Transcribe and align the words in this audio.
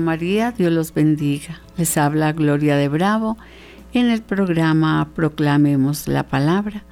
María, 0.00 0.52
Dios 0.52 0.72
los 0.72 0.94
bendiga. 0.94 1.60
Les 1.76 1.96
habla 1.96 2.32
Gloria 2.32 2.76
de 2.76 2.88
Bravo 2.88 3.36
en 3.92 4.10
el 4.10 4.22
programa 4.22 5.10
Proclamemos 5.14 6.08
la 6.08 6.28
Palabra, 6.28 6.84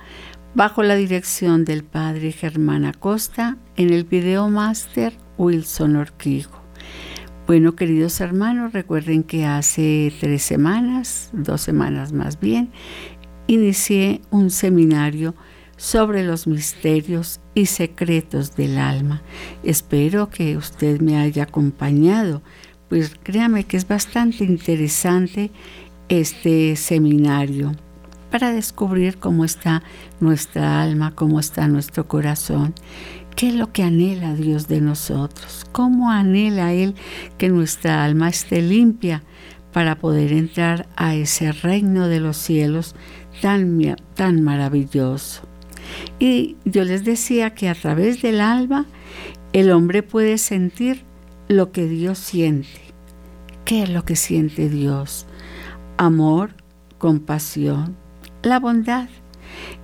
bajo 0.54 0.82
la 0.82 0.95
dirección 0.95 1.64
del 1.64 1.85
Padre 1.85 2.32
Germán 2.32 2.85
Acosta, 2.85 3.59
en 3.76 3.93
el 3.93 4.04
video 4.04 4.48
máster 4.48 5.12
Wilson 5.36 5.96
Orquijo. 5.96 6.61
Bueno, 7.46 7.76
queridos 7.76 8.21
hermanos, 8.21 8.72
recuerden 8.72 9.23
que 9.23 9.45
hace 9.45 10.12
tres 10.18 10.43
semanas, 10.43 11.31
dos 11.32 11.61
semanas 11.61 12.12
más 12.12 12.40
bien, 12.40 12.71
inicié 13.46 14.23
un 14.31 14.50
seminario 14.50 15.34
sobre 15.76 16.25
los 16.25 16.46
misterios 16.46 17.40
y 17.54 17.67
secretos 17.67 18.57
del 18.57 18.79
alma. 18.79 19.23
Espero 19.62 20.31
que 20.31 20.57
usted 20.57 21.00
me 21.00 21.18
haya 21.18 21.43
acompañado, 21.45 22.43
pues 22.94 23.16
créame 23.25 23.64
que 23.64 23.76
es 23.76 23.89
bastante 23.89 24.44
interesante 24.44 25.50
este 26.08 26.76
seminario 26.76 27.72
para 28.30 28.53
descubrir 28.53 29.18
cómo 29.18 29.44
está 29.44 29.82
nuestra 30.20 30.80
alma, 30.80 31.12
cómo 31.12 31.40
está 31.40 31.67
nuestro 31.67 32.06
corazón, 32.06 32.72
qué 33.34 33.48
es 33.48 33.55
lo 33.56 33.72
que 33.72 33.83
anhela 33.83 34.36
Dios 34.36 34.69
de 34.69 34.81
nosotros, 34.81 35.67
cómo 35.72 36.12
anhela 36.12 36.72
Él 36.72 36.95
que 37.37 37.48
nuestra 37.48 38.05
alma 38.05 38.28
esté 38.28 38.62
limpia 38.62 39.25
para 39.72 39.98
poder 39.98 40.33
entrar 40.33 40.87
a 40.95 41.17
ese 41.17 41.50
reino 41.50 42.06
de 42.06 42.20
los 42.20 42.37
cielos 42.37 42.95
tan, 43.42 43.97
tan 44.15 44.41
maravilloso. 44.41 45.42
Y 46.20 46.59
yo 46.65 46.84
les 46.84 47.05
decía 47.05 47.56
que 47.56 47.69
a 47.69 47.75
través 47.75 48.22
del 48.22 48.41
alma 48.41 48.87
el 49.53 49.72
hombre 49.72 50.05
puede 50.05 50.39
sentir 50.39 51.03
lo 51.48 51.72
que 51.72 51.89
Dios 51.89 52.19
siente. 52.19 52.84
¿Qué 53.65 53.84
es 53.84 53.89
lo 53.89 54.05
que 54.05 54.15
siente 54.15 54.69
Dios? 54.69 55.25
Amor, 55.97 56.51
compasión, 56.98 57.97
la 58.43 58.61
bondad, 58.61 59.09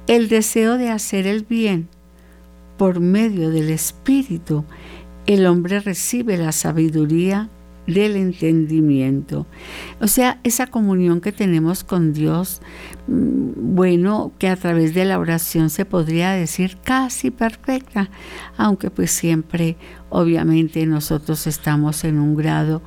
el 0.06 0.28
deseo 0.28 0.77
de 0.77 0.91
hacer 0.91 1.27
el 1.27 1.45
bien. 1.45 1.89
Por 2.77 3.00
medio 3.00 3.48
del 3.48 3.70
Espíritu, 3.70 4.67
el 5.27 5.47
hombre 5.47 5.81
recibe 5.81 6.37
la 6.37 6.53
sabiduría 6.53 7.48
del 7.87 8.17
entendimiento. 8.17 9.47
O 10.00 10.06
sea, 10.06 10.41
esa 10.44 10.67
comunión 10.67 11.22
que 11.22 11.33
tenemos 11.33 11.83
con 11.83 12.12
Dios, 12.12 12.61
mm, 13.06 13.75
bueno, 13.75 14.33
que 14.39 14.48
a 14.48 14.56
través 14.56 14.92
de 14.94 15.06
la 15.06 15.19
oración 15.19 15.70
se 15.70 15.87
podría 15.87 16.33
decir 16.33 16.77
casi 16.84 17.31
perfecta, 17.31 18.11
aunque 18.59 18.91
pues 18.91 19.11
siempre, 19.11 19.77
obviamente, 20.11 20.84
nosotros 20.87 21.47
estamos 21.47 22.05
en 22.05 22.19
un 22.19 22.37
grado 22.37 22.83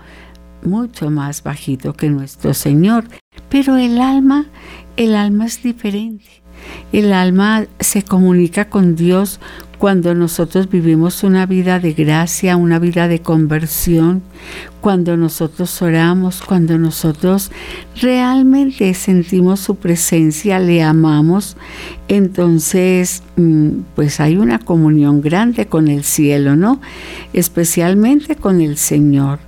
mucho 0.65 1.09
más 1.09 1.43
bajito 1.43 1.93
que 1.93 2.09
nuestro 2.09 2.53
Señor. 2.53 3.05
Pero 3.49 3.77
el 3.77 3.99
alma, 3.99 4.45
el 4.97 5.15
alma 5.15 5.45
es 5.45 5.61
diferente. 5.63 6.43
El 6.91 7.11
alma 7.13 7.65
se 7.79 8.03
comunica 8.03 8.69
con 8.69 8.95
Dios 8.95 9.39
cuando 9.83 10.15
nosotros 10.15 10.69
vivimos 10.69 11.23
una 11.25 11.45
vida 11.45 11.77
de 11.77 11.91
gracia, 11.91 12.55
una 12.55 12.79
vida 12.79 13.09
de 13.09 13.19
conversión, 13.19 14.21
cuando 14.79 15.17
nosotros 15.17 15.81
oramos, 15.81 16.41
cuando 16.41 16.77
nosotros 16.77 17.51
realmente 17.99 18.93
sentimos 18.93 19.59
su 19.59 19.75
presencia, 19.75 20.59
le 20.59 20.81
amamos, 20.81 21.57
entonces 22.07 23.23
mm, 23.35 23.69
pues 23.93 24.21
hay 24.21 24.37
una 24.37 24.59
comunión 24.59 25.19
grande 25.19 25.65
con 25.65 25.89
el 25.89 26.05
cielo, 26.05 26.55
¿no? 26.55 26.79
Especialmente 27.33 28.37
con 28.37 28.61
el 28.61 28.77
Señor. 28.77 29.39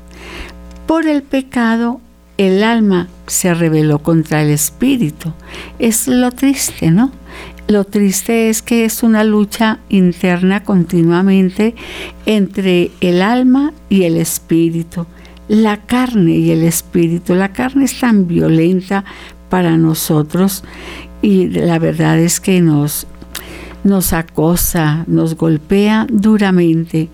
Por 0.88 1.07
el 1.07 1.23
pecado 1.23 2.00
el 2.38 2.63
alma 2.63 3.07
se 3.28 3.53
rebeló 3.53 4.00
contra 4.00 4.44
el 4.44 4.50
espíritu. 4.50 5.31
Es 5.79 6.07
lo 6.07 6.31
triste, 6.31 6.91
¿no? 6.91 7.12
Lo 7.68 7.85
triste 7.85 8.50
es 8.50 8.62
que 8.62 8.85
es 8.85 9.01
una 9.01 9.24
lucha 9.24 9.79
interna 9.90 10.63
continuamente 10.63 11.74
entre 12.25 12.91
el 13.01 13.22
alma 13.22 13.74
y 13.90 14.03
el 14.03 14.18
espíritu, 14.18 15.07
la 15.47 15.78
carne 15.78 16.34
y 16.34 16.51
el 16.51 16.63
espíritu. 16.63 17.34
La 17.34 17.53
carne 17.53 17.85
es 17.85 18.00
tan 18.00 18.28
violenta 18.28 19.03
para 19.50 19.78
nosotros 19.78 20.63
y 21.24 21.47
la 21.47 21.79
verdad 21.79 22.19
es 22.19 22.40
que 22.40 22.62
nos, 22.62 23.07
nos 23.85 24.13
acosa, 24.13 25.06
nos 25.07 25.35
golpea 25.35 26.07
duramente. 26.09 27.07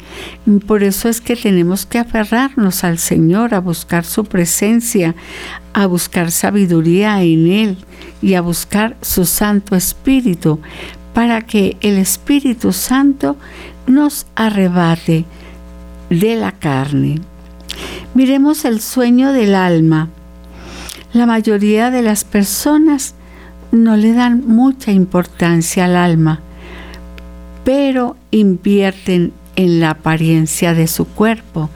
Por 0.66 0.84
eso 0.84 1.10
es 1.10 1.20
que 1.20 1.36
tenemos 1.36 1.86
que 1.86 2.00
aferrarnos 2.00 2.86
al 2.86 2.98
Señor, 2.98 3.54
a 3.54 3.60
buscar 3.60 4.06
su 4.06 4.24
presencia, 4.24 5.14
a 5.74 5.86
buscar 5.86 6.32
sabiduría 6.32 7.22
en 7.22 7.52
Él 7.52 7.78
y 8.22 8.36
a 8.36 8.42
buscar 8.42 8.96
su 9.02 9.26
Santo 9.26 9.76
Espíritu 9.76 10.60
para 11.14 11.42
que 11.42 11.76
el 11.82 11.98
Espíritu 11.98 12.72
Santo 12.72 13.36
nos 13.86 14.26
arrebate 14.36 15.26
de 16.10 16.36
la 16.38 16.54
carne. 16.54 17.20
Miremos 18.14 18.64
el 18.64 18.80
sueño 18.80 19.34
del 19.34 19.56
alma. 19.56 20.08
La 21.12 21.26
mayoría 21.26 21.92
de 21.92 22.02
las 22.02 22.24
personas 22.24 23.14
no 23.74 23.98
le 23.98 24.14
dan 24.14 24.48
mucha 24.48 24.94
importancia 24.94 25.84
al 25.84 25.98
alma, 25.98 26.40
pero 27.64 28.16
invierten 28.32 29.34
en 29.56 29.80
la 29.80 29.92
apariencia 29.92 30.74
de 30.74 30.88
su 30.88 31.06
cuerpo. 31.06 31.70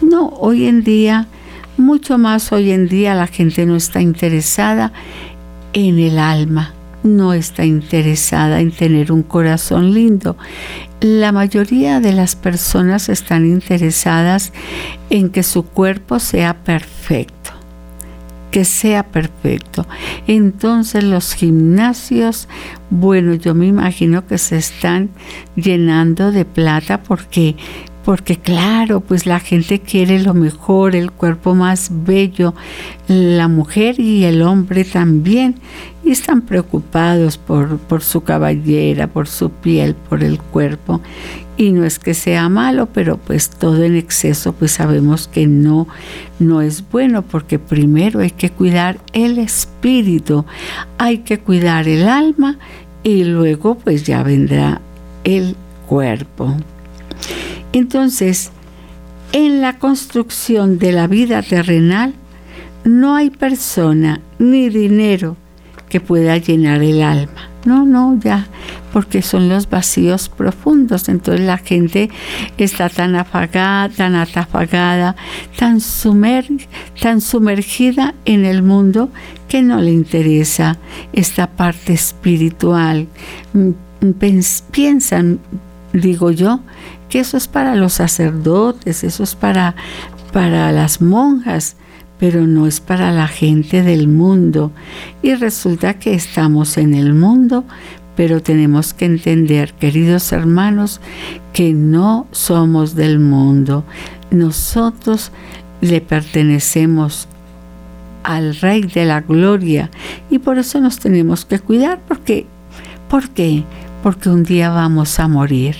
No, 0.00 0.28
hoy 0.28 0.66
en 0.66 0.84
día, 0.84 1.26
mucho 1.76 2.18
más 2.18 2.52
hoy 2.52 2.70
en 2.70 2.88
día 2.88 3.14
la 3.14 3.26
gente 3.26 3.66
no 3.66 3.76
está 3.76 4.00
interesada 4.00 4.92
en 5.72 5.98
el 5.98 6.18
alma, 6.18 6.72
no 7.02 7.32
está 7.32 7.64
interesada 7.64 8.60
en 8.60 8.72
tener 8.72 9.12
un 9.12 9.22
corazón 9.22 9.92
lindo. 9.92 10.36
La 11.00 11.32
mayoría 11.32 12.00
de 12.00 12.12
las 12.12 12.36
personas 12.36 13.08
están 13.08 13.44
interesadas 13.44 14.52
en 15.10 15.28
que 15.28 15.42
su 15.42 15.64
cuerpo 15.64 16.18
sea 16.18 16.54
perfecto, 16.64 17.52
que 18.56 18.64
sea 18.64 19.02
perfecto. 19.02 19.86
Entonces 20.26 21.04
los 21.04 21.34
gimnasios, 21.34 22.48
bueno, 22.88 23.34
yo 23.34 23.54
me 23.54 23.66
imagino 23.66 24.26
que 24.26 24.38
se 24.38 24.56
están 24.56 25.10
llenando 25.56 26.32
de 26.32 26.46
plata 26.46 27.02
porque 27.02 27.54
porque 28.06 28.36
claro, 28.36 29.00
pues 29.00 29.26
la 29.26 29.40
gente 29.40 29.80
quiere 29.80 30.22
lo 30.22 30.32
mejor, 30.32 30.94
el 30.94 31.10
cuerpo 31.10 31.56
más 31.56 31.90
bello, 31.90 32.54
la 33.08 33.48
mujer 33.48 33.98
y 33.98 34.22
el 34.22 34.42
hombre 34.42 34.84
también, 34.84 35.56
y 36.04 36.12
están 36.12 36.42
preocupados 36.42 37.36
por, 37.36 37.78
por 37.78 38.04
su 38.04 38.20
caballera, 38.20 39.08
por 39.08 39.26
su 39.26 39.50
piel, 39.50 39.96
por 39.96 40.22
el 40.22 40.38
cuerpo. 40.38 41.00
Y 41.56 41.72
no 41.72 41.84
es 41.84 41.98
que 41.98 42.14
sea 42.14 42.48
malo, 42.48 42.86
pero 42.86 43.16
pues 43.16 43.50
todo 43.50 43.82
en 43.82 43.96
exceso, 43.96 44.52
pues 44.52 44.70
sabemos 44.70 45.26
que 45.26 45.48
no, 45.48 45.88
no 46.38 46.62
es 46.62 46.88
bueno, 46.88 47.22
porque 47.22 47.58
primero 47.58 48.20
hay 48.20 48.30
que 48.30 48.50
cuidar 48.50 49.00
el 49.14 49.36
espíritu, 49.38 50.44
hay 50.96 51.18
que 51.18 51.40
cuidar 51.40 51.88
el 51.88 52.06
alma 52.06 52.56
y 53.02 53.24
luego 53.24 53.74
pues 53.74 54.04
ya 54.04 54.22
vendrá 54.22 54.80
el 55.24 55.56
cuerpo. 55.88 56.56
Entonces, 57.76 58.52
en 59.32 59.60
la 59.60 59.78
construcción 59.78 60.78
de 60.78 60.92
la 60.92 61.06
vida 61.08 61.42
terrenal 61.42 62.14
no 62.84 63.16
hay 63.16 63.28
persona 63.28 64.22
ni 64.38 64.70
dinero 64.70 65.36
que 65.90 66.00
pueda 66.00 66.38
llenar 66.38 66.82
el 66.82 67.02
alma. 67.02 67.50
No, 67.66 67.84
no, 67.84 68.18
ya, 68.18 68.46
porque 68.94 69.20
son 69.20 69.50
los 69.50 69.68
vacíos 69.68 70.30
profundos. 70.30 71.10
Entonces 71.10 71.44
la 71.44 71.58
gente 71.58 72.08
está 72.56 72.88
tan 72.88 73.14
afagada, 73.14 73.90
tan 73.90 74.14
atafagada, 74.14 75.14
tan, 75.58 75.78
tan 77.02 77.20
sumergida 77.20 78.14
en 78.24 78.46
el 78.46 78.62
mundo 78.62 79.10
que 79.50 79.60
no 79.60 79.82
le 79.82 79.90
interesa 79.90 80.78
esta 81.12 81.46
parte 81.46 81.92
espiritual. 81.92 83.06
Mm, 83.52 83.72
piensan, 84.70 85.40
digo 86.00 86.30
yo, 86.30 86.60
que 87.08 87.20
eso 87.20 87.36
es 87.36 87.48
para 87.48 87.74
los 87.74 87.94
sacerdotes, 87.94 89.04
eso 89.04 89.22
es 89.22 89.34
para, 89.34 89.74
para 90.32 90.72
las 90.72 91.00
monjas, 91.00 91.76
pero 92.18 92.46
no 92.46 92.66
es 92.66 92.80
para 92.80 93.12
la 93.12 93.28
gente 93.28 93.82
del 93.82 94.08
mundo. 94.08 94.72
Y 95.22 95.34
resulta 95.34 95.94
que 95.94 96.14
estamos 96.14 96.78
en 96.78 96.94
el 96.94 97.14
mundo, 97.14 97.64
pero 98.16 98.42
tenemos 98.42 98.94
que 98.94 99.04
entender, 99.04 99.74
queridos 99.74 100.32
hermanos, 100.32 101.00
que 101.52 101.72
no 101.72 102.26
somos 102.30 102.94
del 102.94 103.18
mundo. 103.18 103.84
Nosotros 104.30 105.30
le 105.80 106.00
pertenecemos 106.00 107.28
al 108.22 108.56
Rey 108.56 108.82
de 108.82 109.04
la 109.04 109.20
Gloria 109.20 109.90
y 110.30 110.38
por 110.38 110.58
eso 110.58 110.80
nos 110.80 110.98
tenemos 110.98 111.44
que 111.44 111.60
cuidar 111.60 112.00
porque 112.08 112.46
¿por 113.08 113.28
qué? 113.30 113.62
Porque 113.64 113.64
un 114.26 114.44
día 114.44 114.70
vamos 114.70 115.18
a 115.18 115.26
morir 115.26 115.76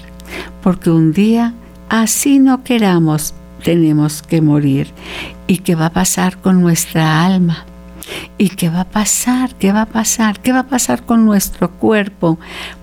porque 0.62 0.90
un 0.90 1.12
día, 1.12 1.54
así 1.88 2.40
no 2.40 2.64
queramos, 2.64 3.34
tenemos 3.62 4.22
que 4.22 4.40
morir. 4.40 4.88
¿Y 5.46 5.58
qué 5.58 5.76
va 5.76 5.86
a 5.86 5.92
pasar 5.92 6.38
con 6.38 6.60
nuestra 6.60 7.24
alma? 7.24 7.64
¿Y 8.36 8.48
qué 8.48 8.68
va 8.68 8.80
a 8.80 8.90
pasar? 8.90 9.54
¿Qué 9.54 9.70
va 9.70 9.82
a 9.82 9.86
pasar? 9.86 10.40
¿Qué 10.40 10.50
va 10.50 10.60
a 10.60 10.66
pasar 10.66 11.04
con 11.04 11.24
nuestro 11.24 11.70
cuerpo? 11.70 12.36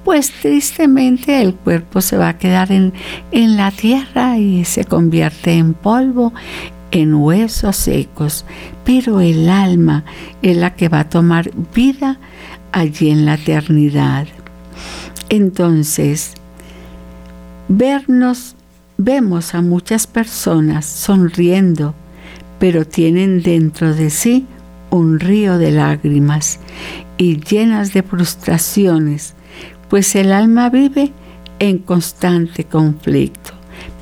Pues 0.06 0.32
tristemente 0.32 1.42
el 1.42 1.56
cuerpo 1.56 2.00
se 2.00 2.16
va 2.16 2.30
a 2.30 2.38
quedar 2.38 2.72
en, 2.72 2.94
en 3.32 3.58
la 3.58 3.72
tierra 3.72 4.38
y 4.38 4.64
se 4.64 4.86
convierte 4.86 5.54
en 5.54 5.74
polvo, 5.74 6.34
en 6.92 7.14
huesos 7.16 7.76
secos, 7.76 8.46
pero 8.86 9.20
el 9.20 9.50
alma 9.50 10.06
es 10.42 10.56
la 10.56 10.76
que 10.76 10.88
va 10.88 11.02
a 11.02 11.10
tomar 11.10 11.52
vida 11.76 12.18
allí 12.72 13.10
en 13.10 13.26
la 13.26 13.34
eternidad. 13.34 14.28
Entonces, 15.34 16.36
vernos, 17.68 18.56
vemos 19.00 19.56
a 19.56 19.64
muchas 19.64 20.06
personas 20.06 20.86
sonriendo, 20.86 21.96
pero 22.60 22.86
tienen 22.86 23.42
dentro 23.42 23.96
de 23.96 24.12
sí 24.12 24.46
un 24.92 25.20
río 25.20 25.58
de 25.58 25.72
lágrimas 25.72 26.60
y 27.18 27.40
llenas 27.40 27.94
de 27.94 28.04
frustraciones, 28.04 29.34
pues 29.90 30.16
el 30.16 30.32
alma 30.34 30.70
vive 30.70 31.12
en 31.58 31.80
constante 31.80 32.66
conflicto. 32.66 33.54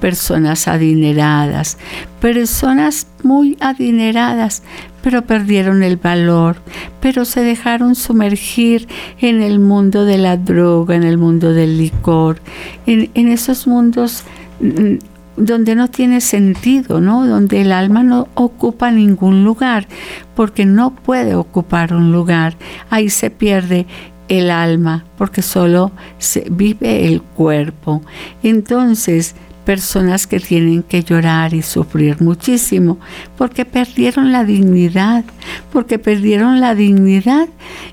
Personas 0.01 0.67
adineradas, 0.67 1.77
personas 2.19 3.07
muy 3.23 3.57
adineradas, 3.59 4.63
pero 5.03 5.23
perdieron 5.23 5.83
el 5.83 5.97
valor, 5.97 6.57
pero 6.99 7.25
se 7.25 7.41
dejaron 7.41 7.95
sumergir 7.95 8.87
en 9.19 9.41
el 9.41 9.59
mundo 9.59 10.05
de 10.05 10.17
la 10.17 10.37
droga, 10.37 10.95
en 10.95 11.03
el 11.03 11.17
mundo 11.17 11.53
del 11.53 11.77
licor, 11.77 12.41
en, 12.85 13.09
en 13.13 13.27
esos 13.29 13.67
mundos 13.67 14.23
mm, 14.59 14.95
donde 15.37 15.75
no 15.75 15.89
tiene 15.89 16.21
sentido, 16.21 17.01
¿no? 17.01 17.25
Donde 17.25 17.61
el 17.61 17.71
alma 17.71 18.03
no 18.03 18.27
ocupa 18.35 18.91
ningún 18.91 19.43
lugar, 19.43 19.87
porque 20.35 20.65
no 20.65 20.93
puede 20.93 21.35
ocupar 21.35 21.93
un 21.93 22.11
lugar. 22.11 22.55
Ahí 22.89 23.09
se 23.09 23.29
pierde 23.29 23.87
el 24.27 24.51
alma, 24.51 25.05
porque 25.17 25.41
solo 25.41 25.91
se 26.17 26.47
vive 26.49 27.07
el 27.07 27.21
cuerpo. 27.21 28.01
Entonces, 28.43 29.35
personas 29.65 30.27
que 30.27 30.39
tienen 30.39 30.83
que 30.83 31.03
llorar 31.03 31.53
y 31.53 31.61
sufrir 31.61 32.21
muchísimo 32.21 32.99
porque 33.37 33.65
perdieron 33.65 34.31
la 34.31 34.43
dignidad, 34.43 35.23
porque 35.71 35.99
perdieron 35.99 36.59
la 36.59 36.75
dignidad, 36.75 37.47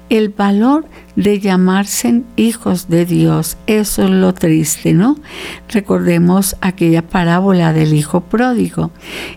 el 0.08 0.30
valor 0.30 0.86
de 1.16 1.40
llamarse 1.40 2.22
hijos 2.36 2.88
de 2.88 3.04
Dios. 3.04 3.56
Eso 3.66 4.04
es 4.04 4.10
lo 4.10 4.34
triste, 4.34 4.94
¿no? 4.94 5.16
Recordemos 5.68 6.56
aquella 6.60 7.02
parábola 7.02 7.72
del 7.72 7.92
hijo 7.92 8.20
pródigo. 8.20 8.90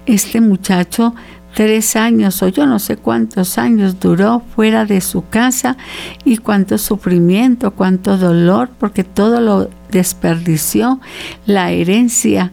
Este 0.05 0.41
muchacho 0.41 1.15
tres 1.53 1.95
años 1.95 2.41
o 2.43 2.47
yo 2.47 2.65
no 2.65 2.79
sé 2.79 2.97
cuántos 2.97 3.57
años 3.57 3.99
duró 3.99 4.41
fuera 4.55 4.85
de 4.85 5.01
su 5.01 5.27
casa 5.27 5.77
y 6.23 6.37
cuánto 6.37 6.77
sufrimiento, 6.77 7.71
cuánto 7.71 8.17
dolor, 8.17 8.69
porque 8.79 9.03
todo 9.03 9.41
lo 9.41 9.69
desperdició, 9.91 10.99
la 11.45 11.71
herencia 11.71 12.51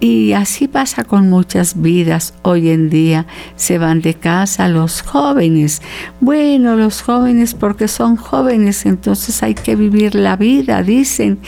y 0.00 0.32
así 0.32 0.68
pasa 0.68 1.02
con 1.02 1.28
muchas 1.28 1.80
vidas 1.80 2.34
hoy 2.42 2.70
en 2.70 2.88
día. 2.88 3.26
Se 3.56 3.78
van 3.78 4.00
de 4.00 4.14
casa 4.14 4.68
los 4.68 5.02
jóvenes. 5.02 5.82
Bueno, 6.20 6.76
los 6.76 7.02
jóvenes 7.02 7.54
porque 7.54 7.88
son 7.88 8.16
jóvenes, 8.16 8.86
entonces 8.86 9.42
hay 9.42 9.54
que 9.54 9.74
vivir 9.74 10.14
la 10.14 10.36
vida, 10.36 10.82
dicen. 10.82 11.38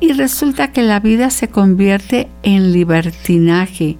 Y 0.00 0.12
resulta 0.12 0.70
que 0.70 0.82
la 0.82 1.00
vida 1.00 1.30
se 1.30 1.48
convierte 1.48 2.28
en 2.42 2.72
libertinaje, 2.72 3.96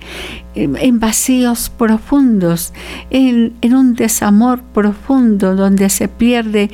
en 0.54 1.00
vacíos 1.00 1.70
profundos, 1.70 2.74
en, 3.08 3.54
un 3.62 3.94
desamor 3.94 4.62
profundo 4.62 5.56
donde 5.56 5.88
se 5.88 6.08
pierde 6.08 6.70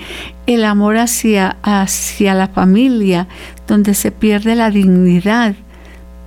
el 0.46 0.64
amor 0.64 0.96
hacia, 0.96 1.58
hacia 1.62 2.34
la 2.34 2.48
familia, 2.48 3.28
donde 3.68 3.94
se 3.94 4.10
pierde 4.10 4.56
la 4.56 4.70
dignidad 4.70 5.54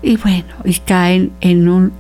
y 0.03 0.17
bueno, 0.17 0.53
y 0.65 0.73
caen 0.79 1.31
en 1.39 1.69
un 1.69 1.93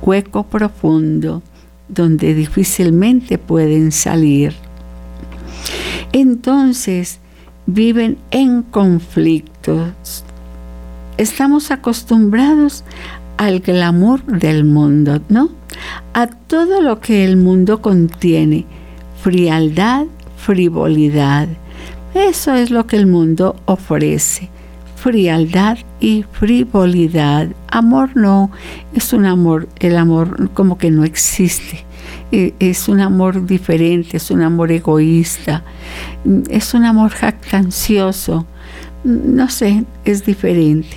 hueco 0.00 0.44
profundo 0.44 1.42
donde 1.86 2.34
difícilmente 2.34 3.36
pueden 3.36 3.92
salir. 3.92 4.54
Entonces 6.12 7.20
viven 7.66 8.16
en 8.30 8.62
conflictos. 8.62 10.24
Estamos 11.18 11.70
acostumbrados 11.70 12.84
al 13.36 13.60
glamour 13.60 14.24
del 14.24 14.64
mundo, 14.64 15.20
¿no? 15.28 15.50
A 16.14 16.26
todo 16.26 16.80
lo 16.80 17.00
que 17.00 17.24
el 17.24 17.36
mundo 17.36 17.82
contiene, 17.82 18.64
frialdad, 19.22 20.06
frivolidad. 20.38 21.48
Eso 22.14 22.54
es 22.54 22.70
lo 22.70 22.86
que 22.86 22.96
el 22.96 23.06
mundo 23.06 23.56
ofrece 23.66 24.53
frialdad 25.04 25.76
y 26.00 26.24
frivolidad. 26.32 27.48
Amor 27.70 28.16
no, 28.16 28.50
es 28.94 29.12
un 29.12 29.26
amor, 29.26 29.68
el 29.78 29.98
amor 29.98 30.48
como 30.54 30.78
que 30.78 30.90
no 30.90 31.04
existe. 31.04 31.84
E, 32.32 32.54
es 32.58 32.88
un 32.88 33.02
amor 33.02 33.44
diferente, 33.44 34.16
es 34.16 34.30
un 34.30 34.40
amor 34.40 34.72
egoísta, 34.72 35.62
es 36.48 36.72
un 36.72 36.86
amor 36.86 37.10
jactancioso. 37.10 38.46
No 39.04 39.50
sé, 39.50 39.84
es 40.06 40.24
diferente. 40.24 40.96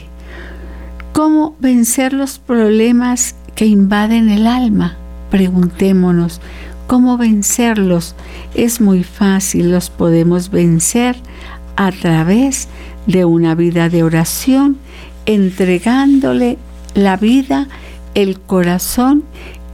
¿Cómo 1.11 1.57
vencer 1.59 2.13
los 2.13 2.39
problemas 2.39 3.35
que 3.55 3.65
invaden 3.65 4.29
el 4.29 4.47
alma? 4.47 4.95
Preguntémonos, 5.31 6.39
¿cómo 6.87 7.17
vencerlos? 7.17 8.15
Es 8.55 8.79
muy 8.79 9.03
fácil, 9.03 9.69
los 9.69 9.89
podemos 9.89 10.49
vencer 10.49 11.17
a 11.75 11.91
través 11.91 12.69
de 13.07 13.25
una 13.25 13.55
vida 13.55 13.89
de 13.89 14.03
oración, 14.03 14.77
entregándole 15.25 16.57
la 16.93 17.17
vida, 17.17 17.67
el 18.13 18.39
corazón, 18.39 19.23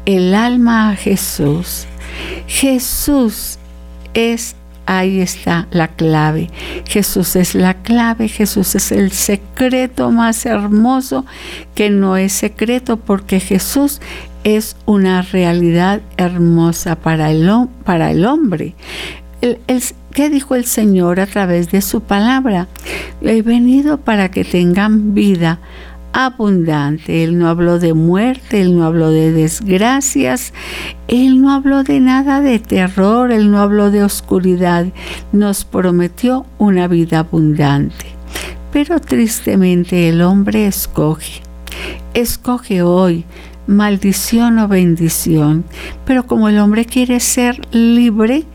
el 0.05 0.33
alma 0.35 0.91
a 0.91 0.95
Jesús. 0.95 1.85
Jesús 2.47 3.57
es, 4.13 4.55
ahí 4.85 5.19
está 5.19 5.67
la 5.71 5.87
clave. 5.87 6.49
Jesús 6.87 7.35
es 7.35 7.55
la 7.55 7.75
clave, 7.75 8.27
Jesús 8.27 8.75
es 8.75 8.91
el 8.91 9.11
secreto 9.11 10.11
más 10.11 10.45
hermoso 10.45 11.25
que 11.75 11.89
no 11.89 12.17
es 12.17 12.33
secreto 12.33 12.97
porque 12.97 13.39
Jesús 13.39 13.99
es 14.43 14.75
una 14.85 15.21
realidad 15.21 16.01
hermosa 16.17 16.95
para 16.95 17.31
el, 17.31 17.49
para 17.85 18.11
el 18.11 18.25
hombre. 18.25 18.75
¿Qué 20.13 20.29
dijo 20.29 20.55
el 20.55 20.65
Señor 20.65 21.19
a 21.19 21.25
través 21.25 21.71
de 21.71 21.81
su 21.81 22.01
palabra? 22.01 22.67
He 23.23 23.41
venido 23.41 23.97
para 23.97 24.29
que 24.29 24.43
tengan 24.43 25.13
vida 25.13 25.59
abundante. 26.11 27.23
Él 27.23 27.39
no 27.39 27.47
habló 27.47 27.79
de 27.79 27.93
muerte, 27.93 28.61
Él 28.61 28.77
no 28.77 28.85
habló 28.85 29.09
de 29.09 29.31
desgracias, 29.31 30.53
Él 31.07 31.41
no 31.41 31.51
habló 31.51 31.83
de 31.83 31.99
nada 31.99 32.41
de 32.41 32.59
terror, 32.59 33.31
Él 33.31 33.49
no 33.49 33.59
habló 33.59 33.91
de 33.91 34.03
oscuridad. 34.03 34.87
Nos 35.31 35.65
prometió 35.65 36.45
una 36.57 36.87
vida 36.87 37.19
abundante. 37.19 38.05
Pero 38.71 38.99
tristemente 38.99 40.09
el 40.09 40.21
hombre 40.21 40.67
escoge. 40.67 41.41
Escoge 42.13 42.81
hoy 42.81 43.25
maldición 43.67 44.59
o 44.59 44.67
bendición. 44.67 45.63
Pero 46.05 46.27
como 46.27 46.49
el 46.49 46.59
hombre 46.59 46.85
quiere 46.85 47.19
ser 47.19 47.61
libre, 47.73 48.45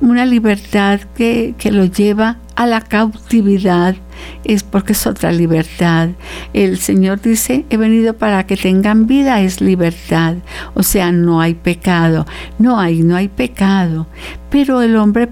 una 0.00 0.26
libertad 0.26 1.00
que, 1.14 1.54
lo 1.70 1.84
lleva 1.84 2.38
a 2.56 2.66
la 2.66 2.80
cautividad, 2.80 3.96
es 4.44 4.62
porque 4.62 4.92
es 4.92 5.06
otra 5.06 5.32
libertad. 5.32 6.10
El 6.52 6.78
Señor 6.78 7.20
dice, 7.20 7.64
he 7.70 7.76
venido 7.76 8.14
para 8.14 8.46
que 8.46 8.56
tengan 8.56 9.06
vida, 9.06 9.40
es 9.40 9.60
libertad. 9.60 10.36
O 10.74 10.82
sea, 10.82 11.12
no 11.12 11.40
hay 11.40 11.54
pecado, 11.54 12.26
no 12.58 12.78
hay, 12.78 13.02
no 13.02 13.16
hay 13.16 13.28
pecado. 13.28 14.06
Pero 14.50 14.82
el 14.82 14.96
hombre 14.96 15.28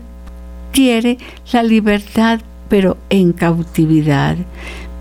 quiere 0.72 1.18
la 1.52 1.62
libertad, 1.62 2.40
pero 2.68 2.96
en 3.10 3.32
cautividad. 3.32 4.36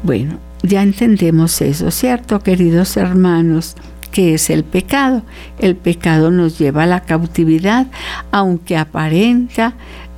Bueno, 0.04 0.40
ya 0.64 0.82
entendemos 0.82 1.62
eso, 1.62 1.92
¿cierto, 1.92 2.40
queridos 2.40 2.98
hermanos? 2.98 3.76
que 4.12 4.34
es 4.34 4.50
el 4.50 4.64
pecado. 4.64 5.22
El 5.60 5.76
pecado 5.76 6.32
nos 6.32 6.58
lleva 6.58 6.84
a 6.84 6.88
la 6.88 7.02
cautividad, 7.02 7.88
aunque 8.32 8.78
aparenta 8.78 9.74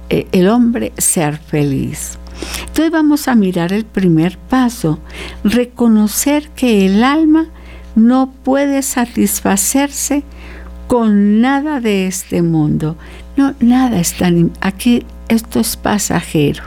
eh, 0.10 0.28
el 0.32 0.48
hombre 0.48 0.94
ser 0.98 1.38
feliz. 1.38 2.19
Entonces 2.62 2.92
vamos 2.92 3.28
a 3.28 3.36
mirar 3.36 3.74
el 3.74 3.86
primer 3.86 4.38
paso, 4.38 5.00
reconocer 5.44 6.50
que 6.50 6.86
el 6.86 7.04
alma 7.04 7.48
no 7.96 8.32
puede 8.44 8.82
satisfacerse 8.82 10.24
con 10.88 11.42
nada 11.42 11.80
de 11.80 12.08
este 12.08 12.42
mundo. 12.42 12.96
No, 13.38 13.54
nada 13.60 14.00
está 14.00 14.30
aquí 14.62 15.06
esto 15.28 15.60
es 15.60 15.78
pasajero. 15.78 16.64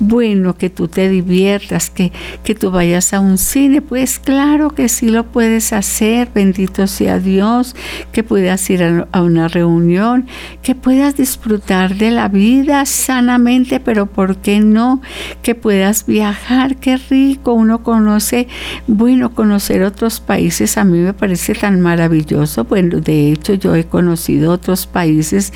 Bueno, 0.00 0.56
que 0.56 0.70
tú 0.70 0.88
te 0.88 1.08
diviertas, 1.08 1.90
que, 1.90 2.12
que 2.44 2.54
tú 2.54 2.70
vayas 2.70 3.12
a 3.12 3.20
un 3.20 3.38
cine, 3.38 3.82
pues 3.82 4.18
claro 4.18 4.70
que 4.70 4.88
sí 4.88 5.08
lo 5.08 5.24
puedes 5.24 5.72
hacer, 5.72 6.28
bendito 6.34 6.86
sea 6.86 7.18
Dios, 7.18 7.74
que 8.12 8.22
puedas 8.22 8.68
ir 8.70 8.82
a, 8.82 9.08
a 9.12 9.22
una 9.22 9.48
reunión, 9.48 10.26
que 10.62 10.74
puedas 10.74 11.16
disfrutar 11.16 11.96
de 11.96 12.10
la 12.10 12.28
vida 12.28 12.84
sanamente, 12.86 13.80
pero 13.80 14.06
¿por 14.06 14.36
qué 14.36 14.60
no? 14.60 15.00
Que 15.42 15.54
puedas 15.54 16.06
viajar, 16.06 16.76
qué 16.76 16.96
rico, 16.96 17.52
uno 17.52 17.82
conoce, 17.82 18.48
bueno, 18.86 19.34
conocer 19.34 19.82
otros 19.82 20.20
países 20.20 20.76
a 20.76 20.84
mí 20.84 20.98
me 20.98 21.14
parece 21.14 21.54
tan 21.54 21.80
maravilloso, 21.80 22.64
bueno, 22.64 23.00
de 23.00 23.32
hecho 23.32 23.54
yo 23.54 23.74
he 23.74 23.84
conocido 23.84 24.52
otros 24.52 24.86
países 24.86 25.52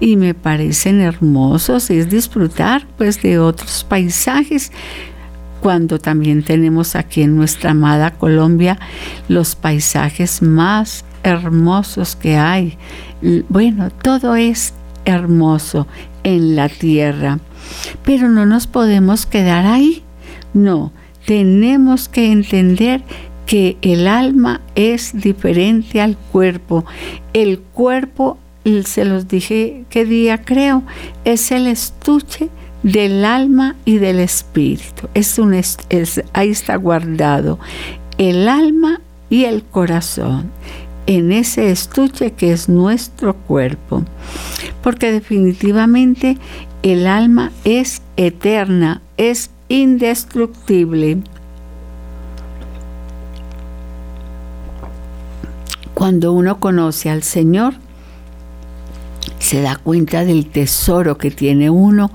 y 0.00 0.16
me 0.16 0.34
parecen 0.34 1.00
hermosos, 1.00 1.90
es 1.90 2.08
disfrutar 2.08 2.86
pues 2.96 3.22
de 3.22 3.38
otros 3.48 3.84
paisajes 3.84 4.72
cuando 5.60 5.98
también 5.98 6.42
tenemos 6.42 6.94
aquí 6.94 7.22
en 7.22 7.36
nuestra 7.36 7.72
amada 7.72 8.12
Colombia 8.12 8.78
los 9.28 9.56
paisajes 9.56 10.42
más 10.42 11.04
hermosos 11.22 12.16
que 12.16 12.36
hay. 12.36 12.78
Bueno, 13.48 13.90
todo 13.90 14.36
es 14.36 14.74
hermoso 15.04 15.86
en 16.22 16.54
la 16.54 16.68
tierra, 16.68 17.40
pero 18.04 18.28
no 18.28 18.46
nos 18.46 18.66
podemos 18.66 19.26
quedar 19.26 19.66
ahí. 19.66 20.02
No, 20.54 20.92
tenemos 21.26 22.08
que 22.08 22.30
entender 22.30 23.02
que 23.46 23.78
el 23.82 24.06
alma 24.06 24.60
es 24.74 25.12
diferente 25.14 26.00
al 26.00 26.16
cuerpo. 26.16 26.84
El 27.32 27.58
cuerpo 27.58 28.38
se 28.84 29.04
los 29.04 29.28
dije 29.28 29.84
qué 29.88 30.04
día 30.04 30.42
creo, 30.42 30.82
es 31.24 31.50
el 31.50 31.66
estuche 31.66 32.50
del 32.82 33.24
alma 33.24 33.76
y 33.84 33.98
del 33.98 34.20
espíritu. 34.20 35.08
Es 35.14 35.38
un, 35.38 35.54
es, 35.54 35.78
ahí 36.32 36.50
está 36.50 36.76
guardado 36.76 37.58
el 38.18 38.48
alma 38.48 39.00
y 39.30 39.44
el 39.44 39.62
corazón 39.62 40.50
en 41.06 41.32
ese 41.32 41.70
estuche 41.70 42.32
que 42.32 42.52
es 42.52 42.68
nuestro 42.68 43.34
cuerpo. 43.34 44.04
Porque 44.82 45.10
definitivamente 45.10 46.36
el 46.82 47.06
alma 47.06 47.50
es 47.64 48.02
eterna, 48.16 49.00
es 49.16 49.50
indestructible. 49.68 51.18
Cuando 55.94 56.32
uno 56.32 56.60
conoce 56.60 57.10
al 57.10 57.22
Señor, 57.22 57.74
se 59.48 59.62
da 59.62 59.76
cuenta 59.76 60.26
del 60.26 60.44
tesoro 60.44 61.16
que 61.16 61.30
tiene 61.30 61.70
uno 61.70 62.10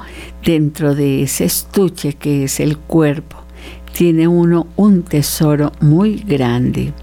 dentro 0.45 0.93
de 0.93 1.23
ese 1.23 1.45
estuche 1.45 2.13
que 2.13 2.43
es 2.43 2.59
el 2.59 2.77
cuerpo. 2.77 3.37
Tiene 3.91 4.27
uno 4.27 4.67
un 4.75 5.01
tesoro 5.01 5.71
muy 5.79 6.17
grande. 6.17 6.93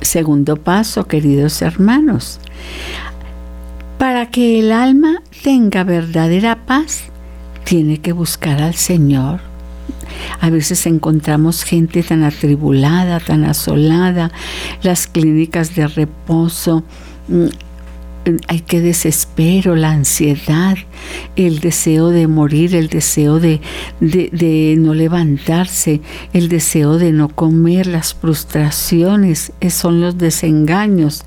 Segundo 0.00 0.58
paso, 0.58 1.08
queridos 1.08 1.60
hermanos, 1.60 2.38
para 3.98 4.30
que 4.30 4.60
el 4.60 4.70
alma 4.70 5.22
tenga 5.42 5.82
verdadera 5.82 6.64
paz, 6.64 7.06
tiene 7.64 7.98
que 7.98 8.12
buscar 8.12 8.62
al 8.62 8.76
Señor. 8.76 9.40
A 10.38 10.50
veces 10.50 10.86
encontramos 10.86 11.64
gente 11.64 12.04
tan 12.04 12.22
atribulada, 12.22 13.18
tan 13.18 13.42
asolada, 13.42 14.30
las 14.82 15.08
clínicas 15.08 15.74
de 15.74 15.88
reposo 15.88 16.84
mm, 17.26 17.46
hay 18.48 18.60
que 18.60 18.80
desespero, 18.80 19.76
la 19.76 19.90
ansiedad, 19.90 20.76
el 21.36 21.60
deseo 21.60 22.10
de 22.10 22.26
morir, 22.26 22.74
el 22.74 22.88
deseo 22.88 23.40
de, 23.40 23.60
de, 24.00 24.76
no 24.78 24.94
levantarse, 24.94 26.00
el 26.32 26.48
deseo 26.48 26.98
de 26.98 27.12
no 27.12 27.28
comer, 27.28 27.86
las 27.86 28.14
frustraciones, 28.14 29.52
son 29.70 30.00
los 30.00 30.18
desengaños. 30.18 31.24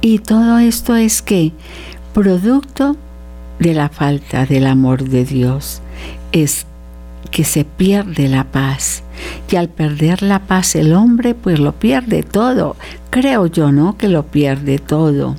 Y 0.00 0.18
todo 0.18 0.58
esto 0.58 0.96
es 0.96 1.22
que 1.22 1.52
producto 2.12 2.96
de 3.58 3.74
la 3.74 3.88
falta 3.88 4.46
del 4.46 4.66
amor 4.66 5.04
de 5.08 5.24
Dios 5.24 5.80
es 6.32 6.66
que 7.30 7.44
se 7.44 7.64
pierde 7.64 8.28
la 8.28 8.44
paz. 8.44 9.02
Y 9.50 9.56
al 9.56 9.68
perder 9.68 10.22
la 10.22 10.40
paz 10.40 10.74
el 10.74 10.92
hombre 10.92 11.34
pues 11.34 11.58
lo 11.58 11.72
pierde 11.72 12.22
todo. 12.22 12.76
Creo 13.10 13.46
yo, 13.46 13.72
¿no? 13.72 13.96
Que 13.96 14.08
lo 14.08 14.26
pierde 14.26 14.78
todo. 14.78 15.36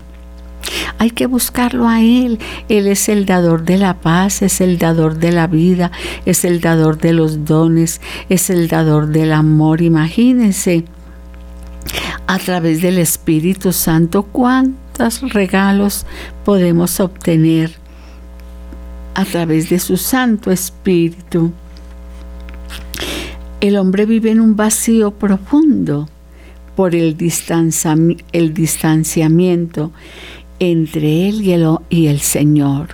Hay 0.98 1.12
que 1.12 1.26
buscarlo 1.26 1.88
a 1.88 2.02
Él. 2.02 2.40
Él 2.70 2.88
es 2.88 3.10
el 3.10 3.26
dador 3.26 3.64
de 3.64 3.78
la 3.78 3.96
paz, 3.96 4.42
es 4.42 4.62
el 4.62 4.78
dador 4.78 5.18
de 5.18 5.32
la 5.32 5.48
vida, 5.48 5.92
es 6.26 6.46
el 6.46 6.62
dador 6.62 6.98
de 6.98 7.14
los 7.14 7.46
dones, 7.46 8.02
es 8.30 8.50
el 8.50 8.68
dador 8.68 9.08
del 9.08 9.34
amor. 9.34 9.82
Imagínense, 9.82 10.86
a 12.28 12.40
través 12.40 12.82
del 12.82 12.98
Espíritu 12.98 13.72
Santo, 13.72 14.24
cuántos 14.24 15.34
regalos 15.34 16.06
podemos 16.44 17.00
obtener 17.00 17.72
a 19.14 19.26
través 19.26 19.70
de 19.70 19.80
su 19.80 19.98
Santo 19.98 20.52
Espíritu. 20.52 21.52
El 23.62 23.78
hombre 23.78 24.06
vive 24.06 24.32
en 24.32 24.42
un 24.42 24.56
vacío 24.56 25.12
profundo 25.12 26.10
por 26.76 26.94
el, 26.94 27.18
distanciamiento 27.18 29.92
entre 30.60 31.30
él 31.30 31.42
y 31.90 32.08
el, 32.08 32.20
Señor. 32.20 32.90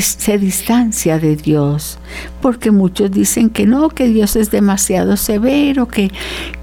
Se 0.00 0.38
distancia 0.38 1.18
de 1.18 1.36
Dios, 1.36 1.98
porque 2.40 2.70
muchos 2.70 3.10
dicen 3.10 3.50
que 3.50 3.66
no, 3.66 3.90
que 3.90 4.08
Dios 4.08 4.36
es 4.36 4.50
demasiado 4.50 5.16
severo, 5.16 5.88
que, 5.88 6.10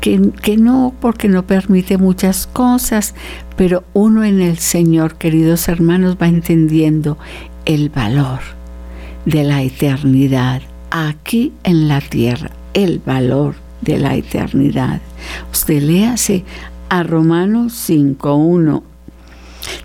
que, 0.01 0.31
que 0.41 0.57
no, 0.57 0.93
porque 0.99 1.27
no 1.27 1.45
permite 1.45 1.97
muchas 1.97 2.47
cosas, 2.47 3.13
pero 3.55 3.83
uno 3.93 4.23
en 4.23 4.41
el 4.41 4.57
Señor, 4.57 5.15
queridos 5.15 5.67
hermanos, 5.67 6.17
va 6.21 6.27
entendiendo 6.27 7.17
el 7.65 7.89
valor 7.89 8.39
de 9.25 9.43
la 9.43 9.61
eternidad 9.61 10.61
aquí 10.91 11.53
en 11.63 11.87
la 11.87 12.01
tierra, 12.01 12.51
el 12.73 12.99
valor 12.99 13.55
de 13.81 13.97
la 13.97 14.15
eternidad. 14.15 15.01
Usted 15.51 15.81
léase 15.81 16.43
a 16.89 17.03
Romanos 17.03 17.73
5.1 17.89 18.81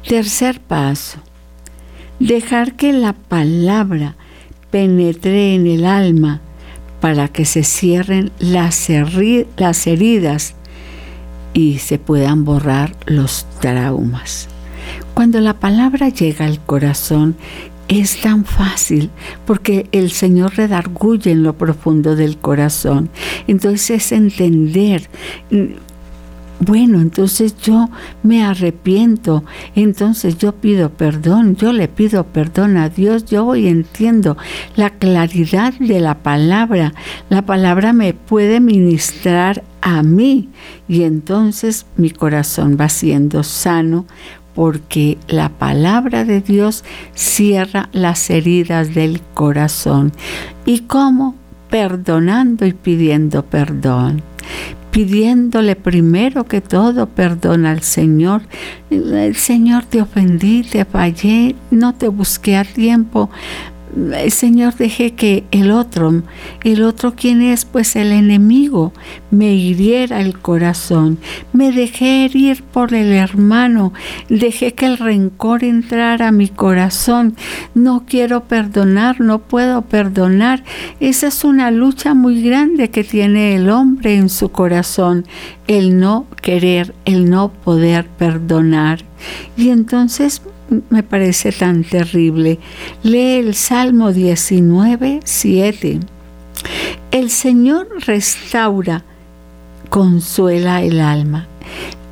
Tercer 0.07 0.61
paso, 0.61 1.19
dejar 2.21 2.75
que 2.75 2.93
la 2.93 3.15
palabra 3.15 4.17
penetre 4.71 5.55
en 5.55 5.67
el 5.67 5.87
alma 5.87 6.41
para 7.01 7.29
que 7.29 7.47
se 7.47 7.65
cierren 7.65 8.31
las, 8.39 8.91
heridas 8.91 10.55
y 11.55 11.79
se 11.79 11.99
puedan 11.99 12.45
borrar 12.45 12.95
los 13.07 13.47
traumas. 13.61 14.49
Cuando 15.15 15.41
la 15.41 15.55
palabra 15.61 16.11
llega 16.11 16.45
al 16.45 16.61
corazón, 16.61 17.37
es 17.89 18.21
tan 18.21 18.45
fácil 18.45 19.11
porque 19.47 19.87
el 19.93 20.11
Señor 20.11 20.57
redarguye 20.57 21.31
en 21.31 21.43
lo 21.43 21.57
profundo 21.57 22.17
del 22.17 22.37
corazón. 22.37 23.11
Entonces 23.47 23.91
es 23.91 24.13
entender 24.13 25.09
bueno, 26.65 27.01
entonces 27.01 27.57
yo 27.63 27.91
me 28.23 28.45
arrepiento, 28.45 29.45
entonces 29.75 30.39
yo 30.39 30.53
pido 30.53 30.91
perdón, 30.91 31.57
yo 31.57 31.73
le 31.73 31.89
pido 31.89 32.25
perdón 32.25 32.77
a 32.77 32.89
Dios, 32.89 33.27
yo 33.27 33.47
hoy 33.47 33.69
entiendo 33.69 34.37
la 34.77 34.91
claridad 34.91 35.75
de 35.75 36.01
la 36.01 36.19
palabra, 36.19 36.95
la 37.29 37.43
palabra 37.43 37.93
me 37.93 38.15
puede 38.15 38.61
ministrar 38.61 39.63
a 39.81 40.03
mí 40.03 40.49
y 40.89 41.03
entonces 41.03 41.87
mi 41.97 42.11
corazón 42.11 42.79
va 42.81 42.89
siendo 42.89 43.43
sano 43.43 44.07
porque 44.55 45.19
la 45.29 45.49
palabra 45.49 46.25
de 46.25 46.41
Dios 46.41 46.85
cierra 47.15 47.89
las 47.93 48.31
heridas 48.31 48.95
del 48.95 49.21
corazón. 49.35 50.13
¿Y 50.65 50.81
cómo? 50.81 51.35
Perdonando 51.69 52.65
y 52.65 52.73
pidiendo 52.73 53.45
perdón 53.45 54.23
pidiéndole 54.95 55.75
primero 55.75 56.45
que 56.45 56.61
todo 56.61 57.07
perdón 57.07 57.67
al 57.67 57.83
Señor. 57.83 58.43
El 58.91 59.35
Señor 59.35 59.85
te 59.85 60.01
ofendí, 60.01 60.63
te 60.63 60.85
fallé, 60.85 61.57
no 61.73 61.95
te 61.95 62.07
busqué 62.07 62.57
a 62.57 62.63
tiempo, 62.63 63.29
Señor, 64.29 64.75
dejé 64.75 65.15
que 65.15 65.45
el 65.53 65.71
otro, 65.71 66.23
el 66.65 66.83
otro 66.83 67.15
quien 67.15 67.43
es 67.43 67.65
pues 67.65 67.95
el 67.95 68.11
enemigo, 68.11 68.93
me 69.31 69.55
hiriera 69.55 70.21
el 70.21 70.39
corazón. 70.39 71.19
Me 71.53 71.71
dejé 71.71 72.25
herir 72.25 72.65
por 72.65 72.93
el 72.93 73.13
hermano, 73.13 73.93
dejé 74.29 74.75
que 74.75 74.87
el 74.87 74.99
rencor 74.99 75.63
entrara 75.63 76.29
a 76.29 76.33
mi 76.33 76.49
corazón. 76.49 77.37
No 77.75 78.05
quiero 78.07 78.45
perdonar, 78.45 79.21
no 79.21 79.39
puedo 79.39 79.83
perdonar. 79.83 80.65
Esa 80.99 81.29
es 81.29 81.45
una 81.45 81.71
lucha 81.71 82.15
muy 82.15 82.43
grande 82.43 82.91
que 82.91 83.05
tiene 83.05 83.55
el 83.55 83.71
hombre 83.71 84.17
en 84.17 84.29
su 84.29 84.51
corazón, 84.51 85.25
el 85.69 85.99
no 86.01 86.27
querer, 86.43 86.95
el 87.05 87.31
no 87.31 87.53
poder 87.53 88.07
perdonar. 88.09 89.05
Y 89.57 89.71
entonces 89.71 90.43
me 90.91 91.03
parece 91.03 91.53
tan 91.53 91.85
terrible. 91.85 92.59
Lee 93.03 93.39
el 93.39 93.55
Salmo 93.55 94.13
19, 94.13 95.21
7. 95.25 96.01
El 97.11 97.31
Señor 97.31 97.89
restaura, 98.07 99.05
consuela 99.89 100.83
el 100.83 101.01
alma. 101.01 101.47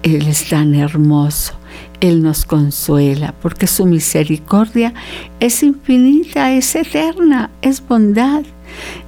Él 0.02 0.26
es 0.26 0.48
tan 0.48 0.74
hermoso. 0.74 1.54
Él 2.00 2.20
nos 2.22 2.44
consuela 2.44 3.32
porque 3.40 3.68
su 3.68 3.86
misericordia 3.86 4.92
es 5.38 5.62
infinita, 5.62 6.52
es 6.52 6.74
eterna, 6.74 7.50
es 7.62 7.86
bondad. 7.86 8.42